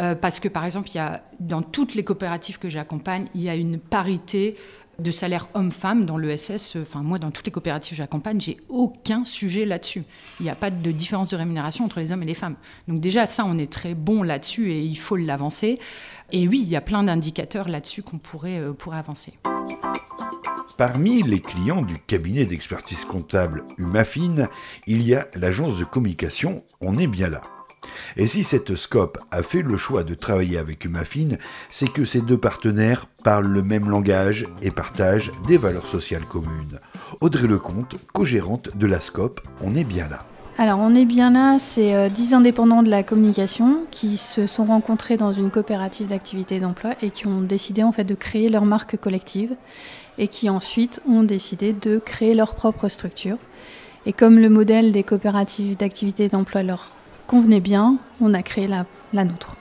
Euh, 0.00 0.14
parce 0.14 0.40
que, 0.40 0.48
par 0.48 0.64
exemple, 0.64 0.90
il 0.90 0.96
y 0.96 1.00
a, 1.00 1.22
dans 1.38 1.62
toutes 1.62 1.94
les 1.94 2.02
coopératives 2.02 2.58
que 2.58 2.68
j'accompagne, 2.68 3.28
il 3.34 3.42
y 3.42 3.48
a 3.48 3.54
une 3.54 3.78
parité 3.78 4.56
de 4.98 5.10
salaire 5.10 5.48
homme-femme 5.54 6.06
dans 6.06 6.18
l'ESS. 6.18 6.76
Moi, 6.94 7.18
dans 7.18 7.30
toutes 7.30 7.46
les 7.46 7.52
coopératives 7.52 7.90
que 7.90 7.96
j'accompagne, 7.96 8.40
j'ai 8.40 8.58
aucun 8.68 9.24
sujet 9.24 9.64
là-dessus. 9.64 10.04
Il 10.40 10.44
n'y 10.44 10.50
a 10.50 10.54
pas 10.54 10.70
de 10.70 10.90
différence 10.90 11.30
de 11.30 11.36
rémunération 11.36 11.84
entre 11.84 12.00
les 12.00 12.12
hommes 12.12 12.22
et 12.22 12.26
les 12.26 12.34
femmes. 12.34 12.56
Donc 12.88 13.00
déjà, 13.00 13.26
ça, 13.26 13.44
on 13.44 13.58
est 13.58 13.70
très 13.70 13.94
bon 13.94 14.22
là-dessus 14.22 14.72
et 14.72 14.80
il 14.80 14.96
faut 14.96 15.16
l'avancer. 15.16 15.78
Et 16.32 16.48
oui, 16.48 16.60
il 16.62 16.68
y 16.68 16.76
a 16.76 16.80
plein 16.80 17.02
d'indicateurs 17.02 17.68
là-dessus 17.68 18.02
qu'on 18.02 18.18
pourrait, 18.18 18.58
euh, 18.58 18.72
pourrait 18.72 18.98
avancer. 18.98 19.34
Parmi 20.76 21.22
les 21.22 21.40
clients 21.40 21.82
du 21.82 21.98
cabinet 21.98 22.46
d'expertise 22.46 23.04
comptable 23.04 23.64
Humafine, 23.78 24.48
il 24.86 25.06
y 25.06 25.14
a 25.14 25.28
l'agence 25.34 25.78
de 25.78 25.84
communication 25.84 26.64
On 26.80 26.98
est 26.98 27.06
bien 27.06 27.28
là. 27.28 27.42
Et 28.16 28.26
si 28.26 28.42
cette 28.42 28.74
scope 28.76 29.18
a 29.30 29.42
fait 29.42 29.62
le 29.62 29.76
choix 29.76 30.04
de 30.04 30.14
travailler 30.14 30.58
avec 30.58 30.84
Humafine, 30.84 31.38
c'est 31.70 31.92
que 31.92 32.04
ces 32.04 32.20
deux 32.20 32.38
partenaires 32.38 33.06
parlent 33.22 33.46
le 33.46 33.62
même 33.62 33.88
langage 33.88 34.46
et 34.62 34.70
partagent 34.70 35.30
des 35.46 35.58
valeurs 35.58 35.86
sociales 35.86 36.26
communes. 36.26 36.80
Audrey 37.20 37.46
Lecomte, 37.46 37.96
co-gérante 38.12 38.76
de 38.76 38.86
la 38.86 39.00
scope 39.00 39.40
On 39.60 39.74
est 39.74 39.84
bien 39.84 40.08
là. 40.08 40.26
Alors 40.56 40.78
on 40.78 40.94
est 40.94 41.04
bien 41.04 41.32
là, 41.32 41.58
c'est 41.58 42.10
10 42.10 42.32
euh, 42.32 42.36
indépendants 42.36 42.84
de 42.84 42.88
la 42.88 43.02
communication 43.02 43.78
qui 43.90 44.16
se 44.16 44.46
sont 44.46 44.64
rencontrés 44.64 45.16
dans 45.16 45.32
une 45.32 45.50
coopérative 45.50 46.06
d'activité 46.06 46.60
d'emploi 46.60 46.92
et 47.02 47.10
qui 47.10 47.26
ont 47.26 47.40
décidé 47.40 47.82
en 47.82 47.90
fait 47.90 48.04
de 48.04 48.14
créer 48.14 48.48
leur 48.48 48.64
marque 48.64 48.96
collective 48.96 49.56
et 50.16 50.28
qui 50.28 50.48
ensuite 50.48 51.02
ont 51.08 51.24
décidé 51.24 51.72
de 51.72 51.98
créer 51.98 52.34
leur 52.34 52.54
propre 52.54 52.88
structure. 52.88 53.36
Et 54.06 54.12
comme 54.12 54.38
le 54.38 54.48
modèle 54.48 54.92
des 54.92 55.02
coopératives 55.02 55.76
d'activité 55.76 56.28
d'emploi 56.28 56.62
leur 56.62 56.86
convenait 57.26 57.58
bien, 57.58 57.96
on 58.20 58.32
a 58.32 58.42
créé 58.42 58.68
la 58.68 59.24
nôtre. 59.24 59.56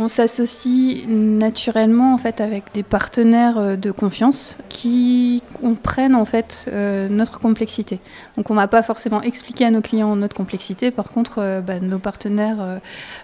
On 0.00 0.06
s'associe 0.06 1.08
naturellement 1.08 2.14
en 2.14 2.18
fait 2.18 2.40
avec 2.40 2.72
des 2.72 2.84
partenaires 2.84 3.58
euh, 3.58 3.74
de 3.74 3.90
confiance 3.90 4.58
qui 4.68 5.42
comprennent 5.60 6.14
en 6.14 6.24
fait 6.24 6.66
euh, 6.72 7.08
notre 7.08 7.40
complexité. 7.40 7.98
Donc 8.36 8.48
on 8.50 8.54
ne 8.54 8.60
va 8.60 8.68
pas 8.68 8.84
forcément 8.84 9.22
expliquer 9.22 9.64
à 9.64 9.72
nos 9.72 9.80
clients 9.80 10.14
notre 10.14 10.36
complexité. 10.36 10.92
Par 10.92 11.10
contre, 11.10 11.38
euh, 11.40 11.60
bah, 11.60 11.80
nos 11.80 11.98
partenaires, 11.98 12.78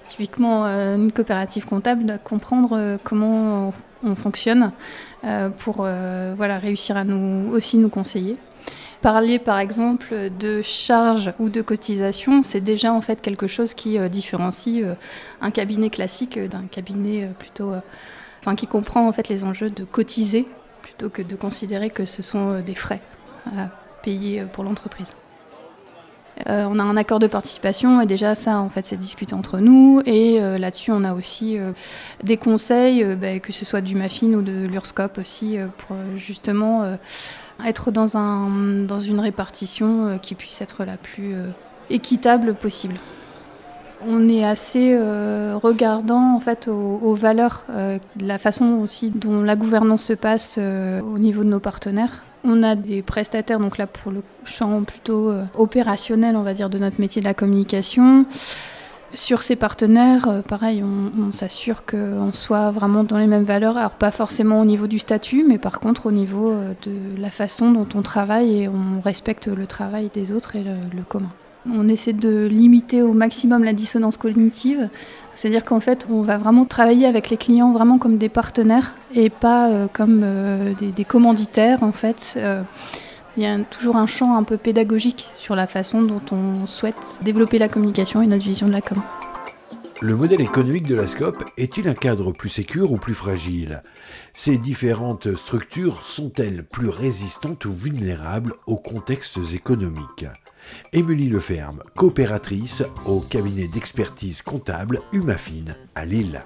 typiquement 0.09 0.65
une 0.65 1.13
coopérative 1.13 1.65
comptable, 1.65 2.19
comprendre 2.25 2.99
comment 3.05 3.73
on 4.03 4.15
fonctionne 4.17 4.73
pour 5.59 5.87
réussir 6.41 6.97
à 6.97 7.05
nous 7.05 7.53
aussi 7.53 7.79
nous 7.79 7.89
conseiller 7.89 8.37
parler 9.05 9.39
par 9.39 9.59
exemple 9.59 10.15
de 10.41 10.63
charges 10.63 11.35
ou 11.39 11.51
de 11.51 11.61
cotisations, 11.61 12.43
c'est 12.43 12.63
déjà 12.63 12.91
en 12.91 13.03
fait 13.03 13.21
quelque 13.21 13.47
chose 13.47 13.75
qui 13.75 13.99
euh, 13.99 14.09
différencie 14.09 14.83
euh, 14.83 14.95
un 15.43 15.51
cabinet 15.51 15.91
classique 15.91 16.39
d'un 16.39 16.65
cabinet 16.71 17.25
euh, 17.25 17.33
plutôt, 17.39 17.75
enfin 18.41 18.55
qui 18.55 18.67
comprend 18.67 19.07
en 19.07 19.13
fait 19.13 19.29
les 19.29 19.45
enjeux 19.45 19.69
de 19.69 19.85
cotiser 19.85 20.47
plutôt 20.81 21.11
que 21.11 21.21
de 21.21 21.37
considérer 21.37 21.91
que 21.91 22.07
ce 22.07 22.23
sont 22.23 22.61
des 22.61 22.75
frais 22.75 23.03
à 23.45 23.69
payer 24.03 24.45
pour 24.51 24.65
l'entreprise. 24.65 25.13
On 26.47 26.79
a 26.79 26.83
un 26.83 26.97
accord 26.97 27.21
de 27.21 27.27
participation 27.27 28.01
et 28.01 28.07
déjà 28.07 28.35
ça 28.35 28.59
en 28.59 28.69
fait 28.69 28.87
c'est 28.87 28.97
discuté 28.97 29.35
entre 29.35 29.59
nous 29.59 30.03
et 30.05 30.41
là-dessus 30.59 30.91
on 30.91 31.05
a 31.05 31.15
aussi 31.15 31.59
des 32.25 32.37
conseils 32.37 33.05
bah, 33.17 33.39
que 33.39 33.53
ce 33.53 33.65
soit 33.65 33.81
du 33.81 33.95
MAFIN 33.95 34.33
ou 34.33 34.43
de 34.43 34.67
l'URSCOP 34.67 35.19
aussi 35.19 35.59
pour 35.79 35.97
justement 36.17 36.97
être 37.65 37.91
dans, 37.91 38.17
un, 38.17 38.81
dans 38.81 39.01
une 39.01 39.21
répartition 39.21 40.07
euh, 40.07 40.17
qui 40.17 40.35
puisse 40.35 40.61
être 40.61 40.85
la 40.85 40.97
plus 40.97 41.35
euh, 41.35 41.49
équitable 41.91 42.55
possible. 42.55 42.97
On 44.07 44.29
est 44.29 44.45
assez 44.45 44.95
euh, 44.95 45.57
regardant 45.57 46.35
en 46.35 46.41
fait 46.41 46.69
aux, 46.69 47.15
valeurs, 47.15 47.65
la 48.21 48.37
façon 48.37 48.81
aussi 48.83 49.11
dont 49.11 49.43
la 49.43 49.57
gouvernance 49.57 50.03
se 50.03 50.13
passe 50.13 50.59
au 50.59 51.19
niveau 51.19 51.43
de 51.43 51.49
nos 51.49 51.61
partenaires. 51.61 52.23
On 52.45 52.63
a 52.63 52.75
des 52.75 53.03
prestataires, 53.03 53.59
donc 53.59 53.79
là 53.79 53.87
pour 53.87 54.13
le 54.13 54.23
champ 54.45 54.83
plutôt 54.85 55.33
opérationnel, 55.57 56.37
on 56.37 56.43
va 56.43 56.55
dire, 56.55 56.69
de 56.69 56.79
notre 56.79 57.01
métier 57.01 57.23
de 57.23 57.27
la 57.27 57.35
communication. 57.35 58.27
Sur 59.15 59.43
ces 59.45 59.55
partenaires, 59.55 60.27
euh, 60.29 60.43
pareil, 60.43 60.83
on, 60.83 61.33
s'assure 61.33 61.85
qu'on 61.87 62.33
soit 62.33 62.73
vraiment 62.73 63.05
dans 63.05 63.19
les 63.19 63.29
mêmes 63.29 63.45
valeurs. 63.45 63.79
Alors 63.79 63.93
pas 63.93 64.11
forcément 64.11 64.61
au 64.61 64.65
niveau 64.65 64.89
du 64.89 64.99
statut, 64.99 65.45
mais 65.49 65.59
par 65.59 65.79
contre 65.79 66.07
au 66.07 66.11
niveau 66.11 66.51
euh, 66.51 66.75
de 66.83 67.21
la 67.21 67.31
façon 67.31 67.71
dont 67.71 67.87
on 67.95 68.03
travaille 68.03 68.63
et 68.63 68.69
on 68.69 69.01
respecte 69.01 69.47
le 69.47 69.67
travail 69.69 70.11
des 70.13 70.33
autres 70.33 70.57
et 70.57 70.65
le, 70.65 71.03
commun. 71.09 71.31
On 71.71 71.89
essaie 71.89 72.13
de 72.13 72.47
limiter 72.47 73.03
au 73.03 73.13
maximum 73.13 73.65
la 73.65 73.73
dissonance 73.73 74.17
cognitive, 74.17 74.89
c'est-à-dire 75.35 75.65
qu'en 75.65 75.81
fait, 75.81 76.07
on 76.11 76.23
va 76.23 76.37
vraiment 76.37 76.65
travailler 76.67 77.07
avec 77.07 77.31
les 77.31 77.37
clients 77.37 77.73
vraiment 77.73 77.99
comme 77.99 78.19
des 78.19 78.29
partenaires 78.29 78.95
et 79.15 79.31
pas 79.31 79.71
euh, 79.71 79.87
comme 79.93 80.25
des, 80.79 80.93
des, 80.93 81.05
commanditaires 81.05 81.83
en 81.83 81.93
fait. 81.93 82.39
Il 83.37 83.43
y 83.43 83.47
a 83.47 83.59
toujours 83.59 83.97
un 83.97 84.07
champ 84.07 84.37
un 84.37 84.45
peu 84.45 84.57
pédagogique 84.57 85.29
sur 85.37 85.57
la 85.57 85.67
façon 85.67 86.03
dont 86.03 86.23
on 86.31 86.67
souhaite 86.67 87.19
développer 87.23 87.59
la 87.59 87.69
communication 87.69 88.23
et 88.23 88.27
notre 88.27 88.45
vision 88.45 88.69
de 88.69 88.73
la 88.73 88.81
com. 88.81 89.03
Le 90.01 90.15
modèle 90.15 90.41
économique 90.41 90.87
de 90.87 90.95
la 90.95 91.09
SCOP 91.09 91.45
est-il 91.57 91.89
un 91.89 91.95
cadre 91.95 92.33
plus 92.33 92.51
sécure 92.51 92.93
ou 92.93 92.97
plus 92.97 93.15
fragile? 93.15 93.83
Ces 94.35 94.59
différentes 94.59 95.35
structures 95.35 96.05
sont-elles 96.05 96.65
plus 96.65 96.91
résistantes 96.91 97.65
ou 97.65 97.73
vulnérables 97.73 98.55
aux 98.67 98.77
contextes 98.77 99.39
économiques? 99.55 100.27
Émilie 100.93 101.29
Leferme, 101.29 101.83
coopératrice 101.95 102.83
au 103.07 103.21
cabinet 103.21 103.69
d'expertise 103.69 104.43
comptable 104.43 105.01
Humafine 105.13 105.77
à 105.95 106.05
Lille. 106.05 106.43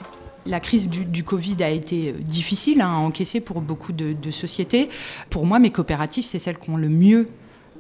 La 0.47 0.61
crise 0.61 0.89
du, 0.89 1.25
Covid 1.25 1.63
a 1.63 1.69
été 1.69 2.11
euh, 2.11 2.13
difficile 2.21 2.81
hein, 2.81 2.91
à 2.91 2.97
encaisser 2.97 3.41
pour 3.41 3.61
beaucoup 3.61 3.93
de, 3.93 4.31
sociétés. 4.31 4.89
Pour 5.29 5.45
moi, 5.45 5.59
mes 5.59 5.71
coopératives, 5.71 6.25
c'est 6.25 6.39
celles 6.39 6.59
qui 6.59 6.71
ont 6.71 6.77
le 6.77 6.89
mieux 6.89 7.29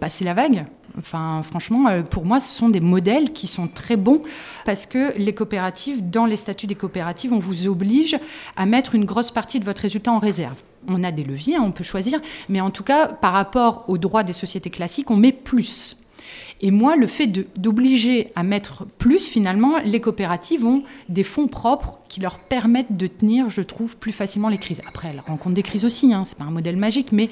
passé 0.00 0.24
la 0.24 0.34
vague. 0.34 0.66
Enfin, 0.98 1.42
franchement, 1.42 1.88
euh, 1.88 2.02
pour 2.02 2.26
moi, 2.26 2.40
ce 2.40 2.54
sont 2.54 2.68
des 2.68 2.80
modèles 2.80 3.32
qui 3.32 3.46
sont 3.46 3.68
très 3.68 3.96
bons 3.96 4.22
parce 4.66 4.84
que 4.84 5.16
les 5.16 5.34
coopératives, 5.34 6.10
dans 6.10 6.26
les 6.26 6.36
statuts 6.36 6.66
des 6.66 6.74
coopératives, 6.74 7.32
on 7.32 7.38
vous 7.38 7.66
oblige 7.68 8.18
à 8.56 8.66
mettre 8.66 8.94
une 8.94 9.04
grosse 9.06 9.30
partie 9.30 9.60
de 9.60 9.64
votre 9.64 9.82
résultat 9.82 10.12
en 10.12 10.18
réserve. 10.18 10.56
on 10.88 11.02
a 11.04 11.12
des 11.12 11.24
leviers, 11.24 11.56
hein, 11.56 11.62
on 11.64 11.72
peut 11.72 11.84
choisir, 11.84 12.20
mais 12.48 12.60
en 12.60 12.70
tout 12.70 12.84
cas, 12.84 13.08
par 13.08 13.32
rapport 13.32 13.84
aux 13.88 13.98
droits 13.98 14.24
des 14.24 14.32
sociétés 14.32 14.70
classiques, 14.70 15.10
on 15.10 15.16
met 15.16 15.32
plus. 15.32 15.96
Et 16.60 16.70
moi, 16.70 16.96
le 16.96 17.06
fait 17.06 17.28
d'obliger 17.56 18.32
à 18.34 18.42
mettre 18.42 18.84
plus, 18.98 19.28
finalement, 19.28 19.78
les 19.84 20.00
coopératives 20.00 20.66
ont 20.66 20.82
des 21.08 21.22
fonds 21.22 21.46
propres 21.46 22.00
qui 22.08 22.20
leur 22.20 22.40
permettent 22.40 22.96
de 22.96 23.06
tenir, 23.06 23.48
je 23.48 23.60
trouve, 23.62 23.96
plus 23.96 24.12
facilement 24.12 24.48
les 24.48 24.58
crises. 24.58 24.82
Après, 24.88 25.08
elles 25.08 25.20
rencontrent 25.20 25.54
des 25.54 25.62
crises 25.62 25.84
aussi, 25.84 26.12
hein, 26.12 26.24
c'est 26.24 26.36
pas 26.36 26.44
un 26.44 26.50
modèle 26.50 26.76
magique, 26.76 27.12
mais 27.12 27.30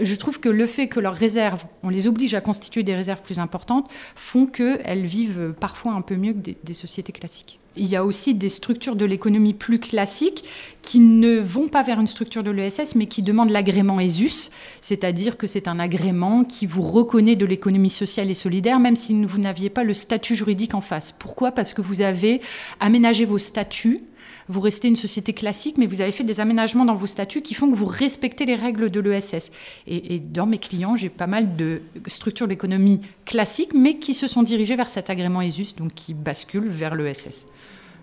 je 0.00 0.14
trouve 0.16 0.40
que 0.40 0.48
le 0.48 0.66
fait 0.66 0.88
que 0.88 0.98
leurs 0.98 1.14
réserves, 1.14 1.64
on 1.84 1.88
les 1.88 2.08
oblige 2.08 2.34
à 2.34 2.40
constituer 2.40 2.82
des 2.82 2.96
réserves 2.96 3.22
plus 3.22 3.38
importantes, 3.38 3.88
font 4.16 4.46
qu'elles 4.46 5.06
vivent 5.06 5.54
parfois 5.60 5.92
un 5.92 6.00
peu 6.00 6.16
mieux 6.16 6.32
que 6.32 6.50
des 6.62 6.74
sociétés 6.74 7.12
classiques. 7.12 7.60
Il 7.76 7.86
y 7.86 7.96
a 7.96 8.04
aussi 8.04 8.34
des 8.34 8.48
structures 8.48 8.94
de 8.94 9.04
l'économie 9.04 9.54
plus 9.54 9.80
classiques 9.80 10.44
qui 10.82 11.00
ne 11.00 11.38
vont 11.38 11.68
pas 11.68 11.82
vers 11.82 12.00
une 12.00 12.06
structure 12.06 12.42
de 12.42 12.50
l'ESS, 12.50 12.94
mais 12.94 13.06
qui 13.06 13.22
demandent 13.22 13.50
l'agrément 13.50 13.98
ESUS, 13.98 14.50
c'est-à-dire 14.80 15.36
que 15.36 15.46
c'est 15.46 15.66
un 15.66 15.80
agrément 15.80 16.44
qui 16.44 16.66
vous 16.66 16.82
reconnaît 16.82 17.36
de 17.36 17.46
l'économie 17.46 17.90
sociale 17.90 18.30
et 18.30 18.34
solidaire, 18.34 18.78
même 18.78 18.96
si 18.96 19.24
vous 19.24 19.38
n'aviez 19.38 19.70
pas 19.70 19.82
le 19.82 19.94
statut 19.94 20.36
juridique 20.36 20.74
en 20.74 20.80
face. 20.80 21.10
Pourquoi? 21.10 21.52
Parce 21.52 21.74
que 21.74 21.82
vous 21.82 22.00
avez 22.00 22.40
aménagé 22.80 23.24
vos 23.24 23.38
statuts 23.38 24.02
vous 24.48 24.60
restez 24.60 24.88
une 24.88 24.96
société 24.96 25.32
classique, 25.32 25.76
mais 25.78 25.86
vous 25.86 26.00
avez 26.00 26.12
fait 26.12 26.24
des 26.24 26.40
aménagements 26.40 26.84
dans 26.84 26.94
vos 26.94 27.06
statuts 27.06 27.42
qui 27.42 27.54
font 27.54 27.70
que 27.70 27.76
vous 27.76 27.86
respectez 27.86 28.46
les 28.46 28.56
règles 28.56 28.90
de 28.90 29.00
l'ESS. 29.00 29.50
Et, 29.86 30.18
dans 30.18 30.46
mes 30.46 30.58
clients, 30.58 30.96
j'ai 30.96 31.08
pas 31.08 31.26
mal 31.26 31.56
de 31.56 31.82
structures 32.06 32.48
d'économie 32.48 33.00
classiques, 33.24 33.74
mais 33.74 33.94
qui 33.94 34.14
se 34.14 34.26
sont 34.26 34.42
dirigées 34.42 34.76
vers 34.76 34.88
cet 34.88 35.10
agrément 35.10 35.40
ESUS, 35.40 35.74
donc 35.76 35.94
qui 35.94 36.14
basculent 36.14 36.68
vers 36.68 36.94
l'ESS. 36.94 37.46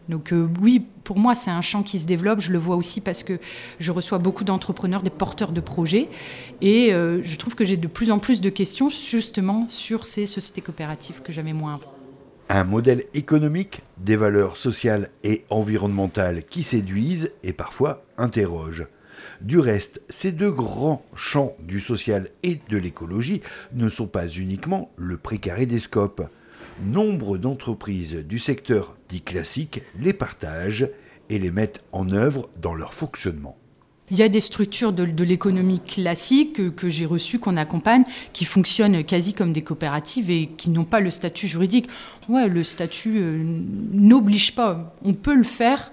Donc 0.09 0.33
euh, 0.33 0.49
oui, 0.61 0.83
pour 1.03 1.17
moi, 1.17 1.35
c'est 1.35 1.51
un 1.51 1.61
champ 1.61 1.83
qui 1.83 1.99
se 1.99 2.07
développe. 2.07 2.39
Je 2.39 2.51
le 2.51 2.57
vois 2.57 2.75
aussi 2.75 3.01
parce 3.01 3.23
que 3.23 3.39
je 3.79 3.91
reçois 3.91 4.17
beaucoup 4.17 4.43
d'entrepreneurs, 4.43 5.03
des 5.03 5.11
porteurs 5.11 5.51
de 5.51 5.61
projets. 5.61 6.09
Et 6.61 6.91
euh, 6.91 7.21
je 7.23 7.37
trouve 7.37 7.55
que 7.55 7.63
j'ai 7.63 7.77
de 7.77 7.87
plus 7.87 8.11
en 8.11 8.19
plus 8.19 8.41
de 8.41 8.49
questions 8.49 8.89
justement 8.89 9.67
sur 9.69 10.05
ces 10.05 10.25
sociétés 10.25 10.61
coopératives 10.61 11.21
que 11.21 11.31
j'avais 11.31 11.53
moins 11.53 11.75
avant 11.75 12.00
un 12.59 12.63
modèle 12.65 13.05
économique, 13.13 13.81
des 13.97 14.17
valeurs 14.17 14.57
sociales 14.57 15.09
et 15.23 15.45
environnementales 15.49 16.43
qui 16.43 16.63
séduisent 16.63 17.31
et 17.43 17.53
parfois 17.53 18.03
interrogent. 18.17 18.87
Du 19.39 19.59
reste, 19.59 20.01
ces 20.09 20.31
deux 20.31 20.51
grands 20.51 21.05
champs 21.15 21.55
du 21.59 21.79
social 21.79 22.27
et 22.43 22.59
de 22.69 22.77
l'écologie 22.77 23.41
ne 23.73 23.89
sont 23.89 24.07
pas 24.07 24.27
uniquement 24.27 24.91
le 24.97 25.17
précaré 25.17 25.65
des 25.65 25.79
scopes. 25.79 26.23
Nombre 26.83 27.37
d'entreprises 27.37 28.15
du 28.15 28.39
secteur 28.39 28.97
dit 29.07 29.21
classique 29.21 29.81
les 29.97 30.13
partagent 30.13 30.89
et 31.29 31.39
les 31.39 31.51
mettent 31.51 31.83
en 31.91 32.11
œuvre 32.11 32.49
dans 32.61 32.73
leur 32.73 32.93
fonctionnement. 32.93 33.57
Il 34.11 34.17
y 34.17 34.23
a 34.23 34.29
des 34.29 34.41
structures 34.41 34.91
de, 34.91 35.23
l'économie 35.23 35.79
classique 35.79 36.75
que, 36.75 36.89
j'ai 36.89 37.05
reçues, 37.05 37.39
qu'on 37.39 37.55
accompagne, 37.55 38.03
qui 38.33 38.43
fonctionnent 38.43 39.05
quasi 39.05 39.33
comme 39.33 39.53
des 39.53 39.61
coopératives 39.61 40.29
et 40.29 40.49
qui 40.57 40.69
n'ont 40.69 40.83
pas 40.83 40.99
le 40.99 41.09
statut 41.09 41.47
juridique. 41.47 41.87
Ouais, 42.27 42.49
le 42.49 42.63
statut 42.65 43.19
euh, 43.19 43.39
n'oblige 43.93 44.53
pas. 44.53 44.93
On 45.05 45.13
peut 45.13 45.33
le 45.33 45.45
faire. 45.45 45.91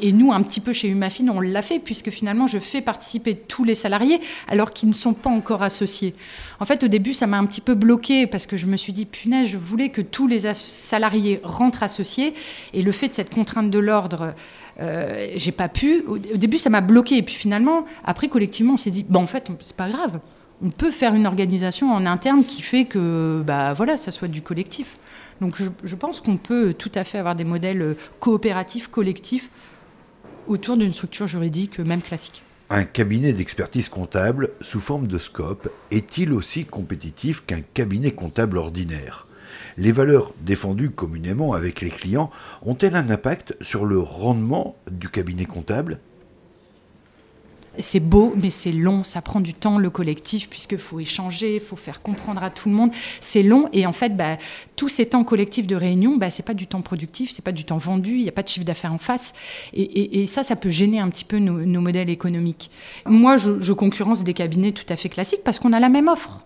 Et 0.00 0.12
nous, 0.12 0.32
un 0.32 0.42
petit 0.42 0.60
peu 0.60 0.72
chez 0.72 0.88
Humafine, 0.88 1.30
on 1.30 1.40
l'a 1.40 1.62
fait, 1.62 1.78
puisque 1.78 2.10
finalement, 2.10 2.46
je 2.46 2.58
fais 2.58 2.80
participer 2.80 3.36
tous 3.36 3.64
les 3.64 3.74
salariés, 3.74 4.20
alors 4.48 4.72
qu'ils 4.72 4.88
ne 4.88 4.94
sont 4.94 5.14
pas 5.14 5.30
encore 5.30 5.62
associés. 5.62 6.14
En 6.60 6.64
fait, 6.64 6.82
au 6.84 6.88
début, 6.88 7.14
ça 7.14 7.26
m'a 7.26 7.38
un 7.38 7.46
petit 7.46 7.60
peu 7.60 7.74
bloqué, 7.74 8.26
parce 8.26 8.46
que 8.46 8.56
je 8.56 8.66
me 8.66 8.76
suis 8.76 8.92
dit, 8.92 9.06
punaise, 9.06 9.48
je 9.48 9.58
voulais 9.58 9.90
que 9.90 10.00
tous 10.00 10.26
les 10.26 10.52
salariés 10.54 11.40
rentrent 11.44 11.82
associés. 11.82 12.34
Et 12.72 12.82
le 12.82 12.92
fait 12.92 13.08
de 13.08 13.14
cette 13.14 13.32
contrainte 13.32 13.70
de 13.70 13.78
l'ordre, 13.78 14.34
euh, 14.80 15.28
j'ai 15.36 15.52
pas 15.52 15.68
pu. 15.68 16.04
Au, 16.06 16.18
début, 16.18 16.58
ça 16.58 16.70
m'a 16.70 16.80
bloqué. 16.80 17.18
Et 17.18 17.22
puis 17.22 17.34
finalement, 17.34 17.84
après, 18.04 18.28
collectivement, 18.28 18.74
on 18.74 18.78
s'est 18.78 18.90
dit, 18.90 19.04
bah, 19.08 19.20
en 19.20 19.26
fait, 19.26 19.50
c'est 19.60 19.76
pas 19.76 19.88
grave. 19.88 20.20
On 20.62 20.70
peut 20.70 20.90
faire 20.90 21.14
une 21.14 21.26
organisation 21.26 21.92
en 21.92 22.06
interne 22.06 22.44
qui 22.44 22.62
fait 22.62 22.84
que, 22.84 23.42
bah, 23.44 23.72
voilà, 23.72 23.96
ça 23.96 24.10
soit 24.10 24.28
du 24.28 24.42
collectif. 24.42 24.96
Donc, 25.40 25.56
je, 25.56 25.94
pense 25.96 26.20
qu'on 26.20 26.36
peut 26.36 26.74
tout 26.74 26.92
à 26.94 27.02
fait 27.02 27.18
avoir 27.18 27.34
des 27.34 27.44
modèles 27.44 27.82
euh, 27.82 27.96
coopératifs, 28.20 28.88
collectifs, 28.88 29.50
autour 30.46 30.76
d'une 30.76 30.92
structure 30.92 31.26
juridique, 31.26 31.78
même 31.78 32.02
classique. 32.02 32.42
Un 32.70 32.84
cabinet 32.84 33.32
d'expertise 33.32 33.88
comptable 33.88 34.50
sous 34.60 34.80
forme 34.80 35.06
de 35.06 35.18
scope 35.18 35.70
est-il 35.90 36.32
aussi 36.32 36.64
compétitif 36.64 37.44
qu'un 37.46 37.60
cabinet 37.60 38.12
comptable 38.12 38.58
ordinaire? 38.58 39.26
Les 39.76 39.92
valeurs 39.92 40.32
défendues 40.40 40.90
communément 40.90 41.52
avec 41.52 41.80
les 41.80 41.90
clients 41.90 42.30
ont-elles 42.62 42.96
un 42.96 43.10
impact 43.10 43.54
sur 43.60 43.84
le 43.84 43.98
rendement 43.98 44.76
du 44.90 45.08
cabinet 45.08 45.44
comptable? 45.44 45.98
C'est 47.78 48.00
beau, 48.00 48.34
mais 48.40 48.50
c'est 48.50 48.72
long, 48.72 49.02
ça 49.02 49.22
prend 49.22 49.40
du 49.40 49.54
temps, 49.54 49.78
le 49.78 49.90
collectif, 49.90 50.48
puisqu'il 50.48 50.78
faut 50.78 51.00
échanger, 51.00 51.56
il 51.56 51.60
faut 51.60 51.76
faire 51.76 52.02
comprendre 52.02 52.42
à 52.42 52.50
tout 52.50 52.68
le 52.68 52.74
monde. 52.74 52.90
C'est 53.20 53.42
long, 53.42 53.68
et 53.72 53.86
en 53.86 53.92
fait, 53.92 54.16
bah, 54.16 54.38
tous 54.76 54.88
ces 54.88 55.06
temps 55.06 55.24
collectifs 55.24 55.66
de 55.66 55.76
réunion, 55.76 56.16
bah, 56.16 56.30
c'est 56.30 56.42
pas 56.42 56.54
du 56.54 56.66
temps 56.66 56.82
productif, 56.82 57.30
c'est 57.30 57.44
pas 57.44 57.52
du 57.52 57.64
temps 57.64 57.78
vendu, 57.78 58.16
il 58.16 58.22
n'y 58.22 58.28
a 58.28 58.32
pas 58.32 58.42
de 58.42 58.48
chiffre 58.48 58.66
d'affaires 58.66 58.92
en 58.92 58.98
face. 58.98 59.34
Et, 59.72 60.26
ça, 60.26 60.42
ça 60.42 60.56
peut 60.56 60.70
gêner 60.70 61.00
un 61.00 61.08
petit 61.10 61.24
peu 61.24 61.38
nos, 61.38 61.80
modèles 61.80 62.10
économiques. 62.10 62.70
Moi, 63.06 63.36
je, 63.36 63.60
je 63.60 63.72
concurrence 63.72 64.24
des 64.24 64.34
cabinets 64.34 64.72
tout 64.72 64.86
à 64.88 64.96
fait 64.96 65.08
classiques 65.08 65.44
parce 65.44 65.58
qu'on 65.58 65.72
a 65.72 65.80
la 65.80 65.88
même 65.88 66.08
offre. 66.08 66.40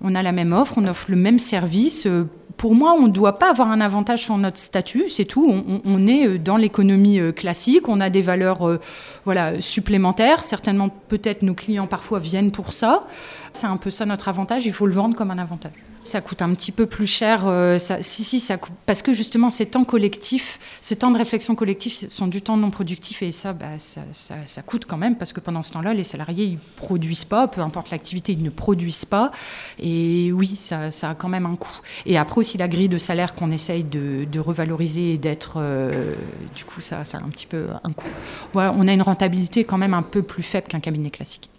On 0.00 0.14
a 0.14 0.22
la 0.22 0.32
même 0.32 0.52
offre, 0.52 0.74
on 0.76 0.86
offre 0.86 1.06
le 1.10 1.16
même 1.16 1.38
service. 1.38 2.06
Euh, 2.54 2.64
pour 2.64 2.74
moi, 2.74 2.94
on 2.98 3.06
ne 3.06 3.12
doit 3.12 3.38
pas 3.38 3.50
avoir 3.50 3.70
un 3.70 3.80
avantage 3.80 4.24
sur 4.24 4.36
notre 4.38 4.58
statut, 4.58 5.08
c'est 5.08 5.24
tout. 5.24 5.62
On, 5.84 6.06
est 6.06 6.26
euh, 6.26 6.38
dans 6.38 6.56
l'économie 6.56 7.18
euh, 7.18 7.32
classique, 7.32 7.88
on 7.88 8.00
a 8.00 8.10
des 8.10 8.22
valeurs 8.22 8.78
voilà, 9.24 9.60
supplémentaires. 9.60 10.42
Certainement, 10.42 10.88
peut-être 11.08 11.42
nos 11.42 11.54
clients 11.54 11.86
parfois 11.86 12.18
viennent 12.18 12.52
pour 12.52 12.72
ça. 12.72 13.04
C'est 13.52 13.66
un 13.66 13.76
peu 13.76 13.90
ça 13.90 14.06
notre 14.06 14.28
avantage, 14.28 14.66
il 14.66 14.72
faut 14.72 14.86
le 14.86 14.94
vendre 14.94 15.16
comme 15.16 15.30
un 15.30 15.38
avantage. 15.38 15.72
Ça 16.04 16.20
coûte 16.20 16.42
un 16.42 16.52
petit 16.52 16.70
peu 16.70 16.84
plus 16.84 17.06
cher. 17.06 17.46
Euh, 17.46 17.78
si, 17.78 18.24
si, 18.24 18.38
ça 18.38 18.58
parce 18.84 19.00
que 19.00 19.14
justement, 19.14 19.48
ces 19.48 19.64
temps 19.64 19.84
collectifs, 19.84 20.58
ces 20.82 20.96
temps 20.96 21.10
de 21.10 21.16
réflexion 21.16 21.54
collectif 21.54 22.08
sont 22.08 22.26
du 22.26 22.42
temps 22.42 22.58
non 22.58 22.70
productif 22.70 23.22
et 23.22 23.30
ça, 23.30 23.54
bah, 23.54 23.78
ça, 23.78 24.62
coûte 24.62 24.84
quand 24.86 24.98
même 24.98 25.16
parce 25.16 25.32
que 25.32 25.40
pendant 25.40 25.62
ce 25.62 25.72
temps-là, 25.72 25.94
les 25.94 26.04
salariés, 26.04 26.44
ils 26.44 26.58
produisent 26.76 27.24
pas, 27.24 27.48
peu 27.48 27.62
importe 27.62 27.90
l'activité, 27.90 28.32
ils 28.32 28.42
ne 28.42 28.50
produisent 28.50 29.06
pas. 29.06 29.30
Et 29.78 30.30
oui, 30.32 30.56
ça, 30.56 30.90
a 31.02 31.14
quand 31.14 31.28
même 31.28 31.46
un 31.46 31.56
coût. 31.56 31.80
Et 32.04 32.18
après 32.18 32.38
aussi, 32.38 32.58
la 32.58 32.68
grille 32.68 32.90
de 32.90 32.98
salaire 32.98 33.34
qu'on 33.34 33.50
essaye 33.50 33.82
de, 33.82 34.38
revaloriser 34.38 35.14
et 35.14 35.18
d'être. 35.18 35.54
Euh, 35.56 36.14
du 36.54 36.64
coup, 36.64 36.82
ça, 36.82 37.06
ça 37.06 37.16
a 37.16 37.22
un 37.22 37.28
petit 37.30 37.46
peu 37.46 37.68
un 37.82 37.92
coût. 37.92 38.08
On 38.54 38.86
a 38.86 38.92
une 38.92 39.02
rentabilité 39.02 39.64
quand 39.64 39.78
même 39.78 39.94
un 39.94 40.02
peu 40.02 40.22
plus 40.22 40.42
faible 40.42 40.66
qu'un 40.68 40.80
cabinet 40.80 41.10
classique. 41.10 41.50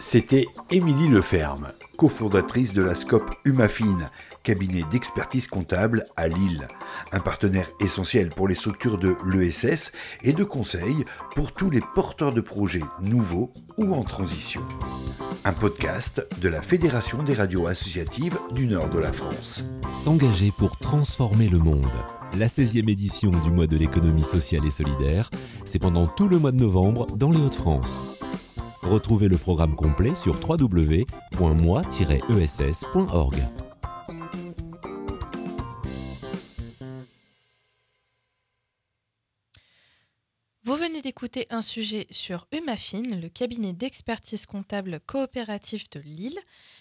C'était 0.00 0.46
Émilie 0.70 1.08
Leferme, 1.08 1.72
cofondatrice 1.96 2.72
de 2.72 2.82
la 2.82 2.94
SCOP 2.94 3.34
Humafine, 3.44 4.08
cabinet 4.44 4.82
d'expertise 4.90 5.48
comptable 5.48 6.04
à 6.16 6.28
Lille, 6.28 6.68
un 7.10 7.18
partenaire 7.18 7.68
essentiel 7.80 8.28
pour 8.28 8.46
les 8.46 8.54
structures 8.54 8.96
de 8.96 9.16
l'ESS 9.26 9.90
et 10.22 10.32
de 10.32 10.44
conseil 10.44 11.04
pour 11.34 11.52
tous 11.52 11.68
les 11.68 11.80
porteurs 11.94 12.32
de 12.32 12.40
projets 12.40 12.82
nouveaux 13.00 13.52
ou 13.76 13.92
en 13.92 14.04
transition. 14.04 14.62
Un 15.44 15.52
podcast 15.52 16.24
de 16.40 16.48
la 16.48 16.62
Fédération 16.62 17.24
des 17.24 17.34
radios 17.34 17.66
associatives 17.66 18.38
du 18.52 18.66
nord 18.66 18.90
de 18.90 19.00
la 19.00 19.12
France. 19.12 19.64
S'engager 19.92 20.52
pour 20.56 20.76
transformer 20.78 21.48
le 21.48 21.58
monde. 21.58 21.86
La 22.38 22.46
16e 22.46 22.88
édition 22.88 23.30
du 23.30 23.50
mois 23.50 23.66
de 23.66 23.76
l'économie 23.76 24.22
sociale 24.22 24.64
et 24.64 24.70
solidaire, 24.70 25.28
c'est 25.64 25.80
pendant 25.80 26.06
tout 26.06 26.28
le 26.28 26.38
mois 26.38 26.52
de 26.52 26.60
novembre 26.60 27.06
dans 27.16 27.30
les 27.30 27.40
Hauts-de-France. 27.40 28.04
Retrouvez 28.88 29.28
le 29.28 29.36
programme 29.36 29.76
complet 29.76 30.14
sur 30.14 30.40
www.moi-ess.org. 30.40 33.36
Vous 40.62 40.74
venez 40.74 41.02
d'écouter 41.02 41.46
un 41.50 41.60
sujet 41.60 42.06
sur 42.08 42.46
Humafine, 42.50 43.20
le 43.20 43.28
cabinet 43.28 43.74
d'expertise 43.74 44.46
comptable 44.46 45.00
coopératif 45.00 45.90
de 45.90 46.00
Lille. 46.00 46.38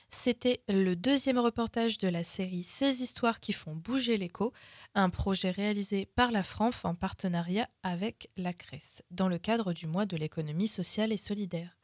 C'était 0.07 0.61
le 0.69 0.95
deuxième 0.95 1.39
reportage 1.39 1.97
de 1.97 2.07
la 2.07 2.23
série 2.23 2.63
Ces 2.63 3.03
histoires 3.03 3.41
qui 3.41 3.51
font 3.51 3.75
bouger 3.75 4.15
l'écho, 4.15 4.53
un 4.95 5.09
projet 5.09 5.51
réalisé 5.51 6.05
par 6.05 6.31
la 6.31 6.43
FRANF 6.43 6.85
en 6.85 6.95
partenariat 6.95 7.67
avec 7.83 8.29
la 8.37 8.53
CRES, 8.53 9.01
dans 9.11 9.27
le 9.27 9.39
cadre 9.39 9.73
du 9.73 9.87
mois 9.87 10.05
de 10.05 10.15
l'économie 10.15 10.69
sociale 10.69 11.11
et 11.11 11.17
solidaire. 11.17 11.76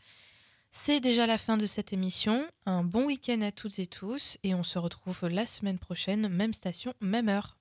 C'est 0.75 0.99
déjà 0.99 1.27
la 1.27 1.37
fin 1.37 1.55
de 1.55 1.67
cette 1.67 1.93
émission. 1.93 2.47
Un 2.65 2.83
bon 2.83 3.05
week-end 3.05 3.41
à 3.41 3.51
toutes 3.51 3.77
et 3.77 3.85
tous 3.85 4.39
et 4.41 4.55
on 4.55 4.63
se 4.63 4.79
retrouve 4.79 5.29
la 5.29 5.45
semaine 5.45 5.77
prochaine, 5.77 6.27
même 6.29 6.51
station, 6.51 6.95
même 6.99 7.29
heure. 7.29 7.59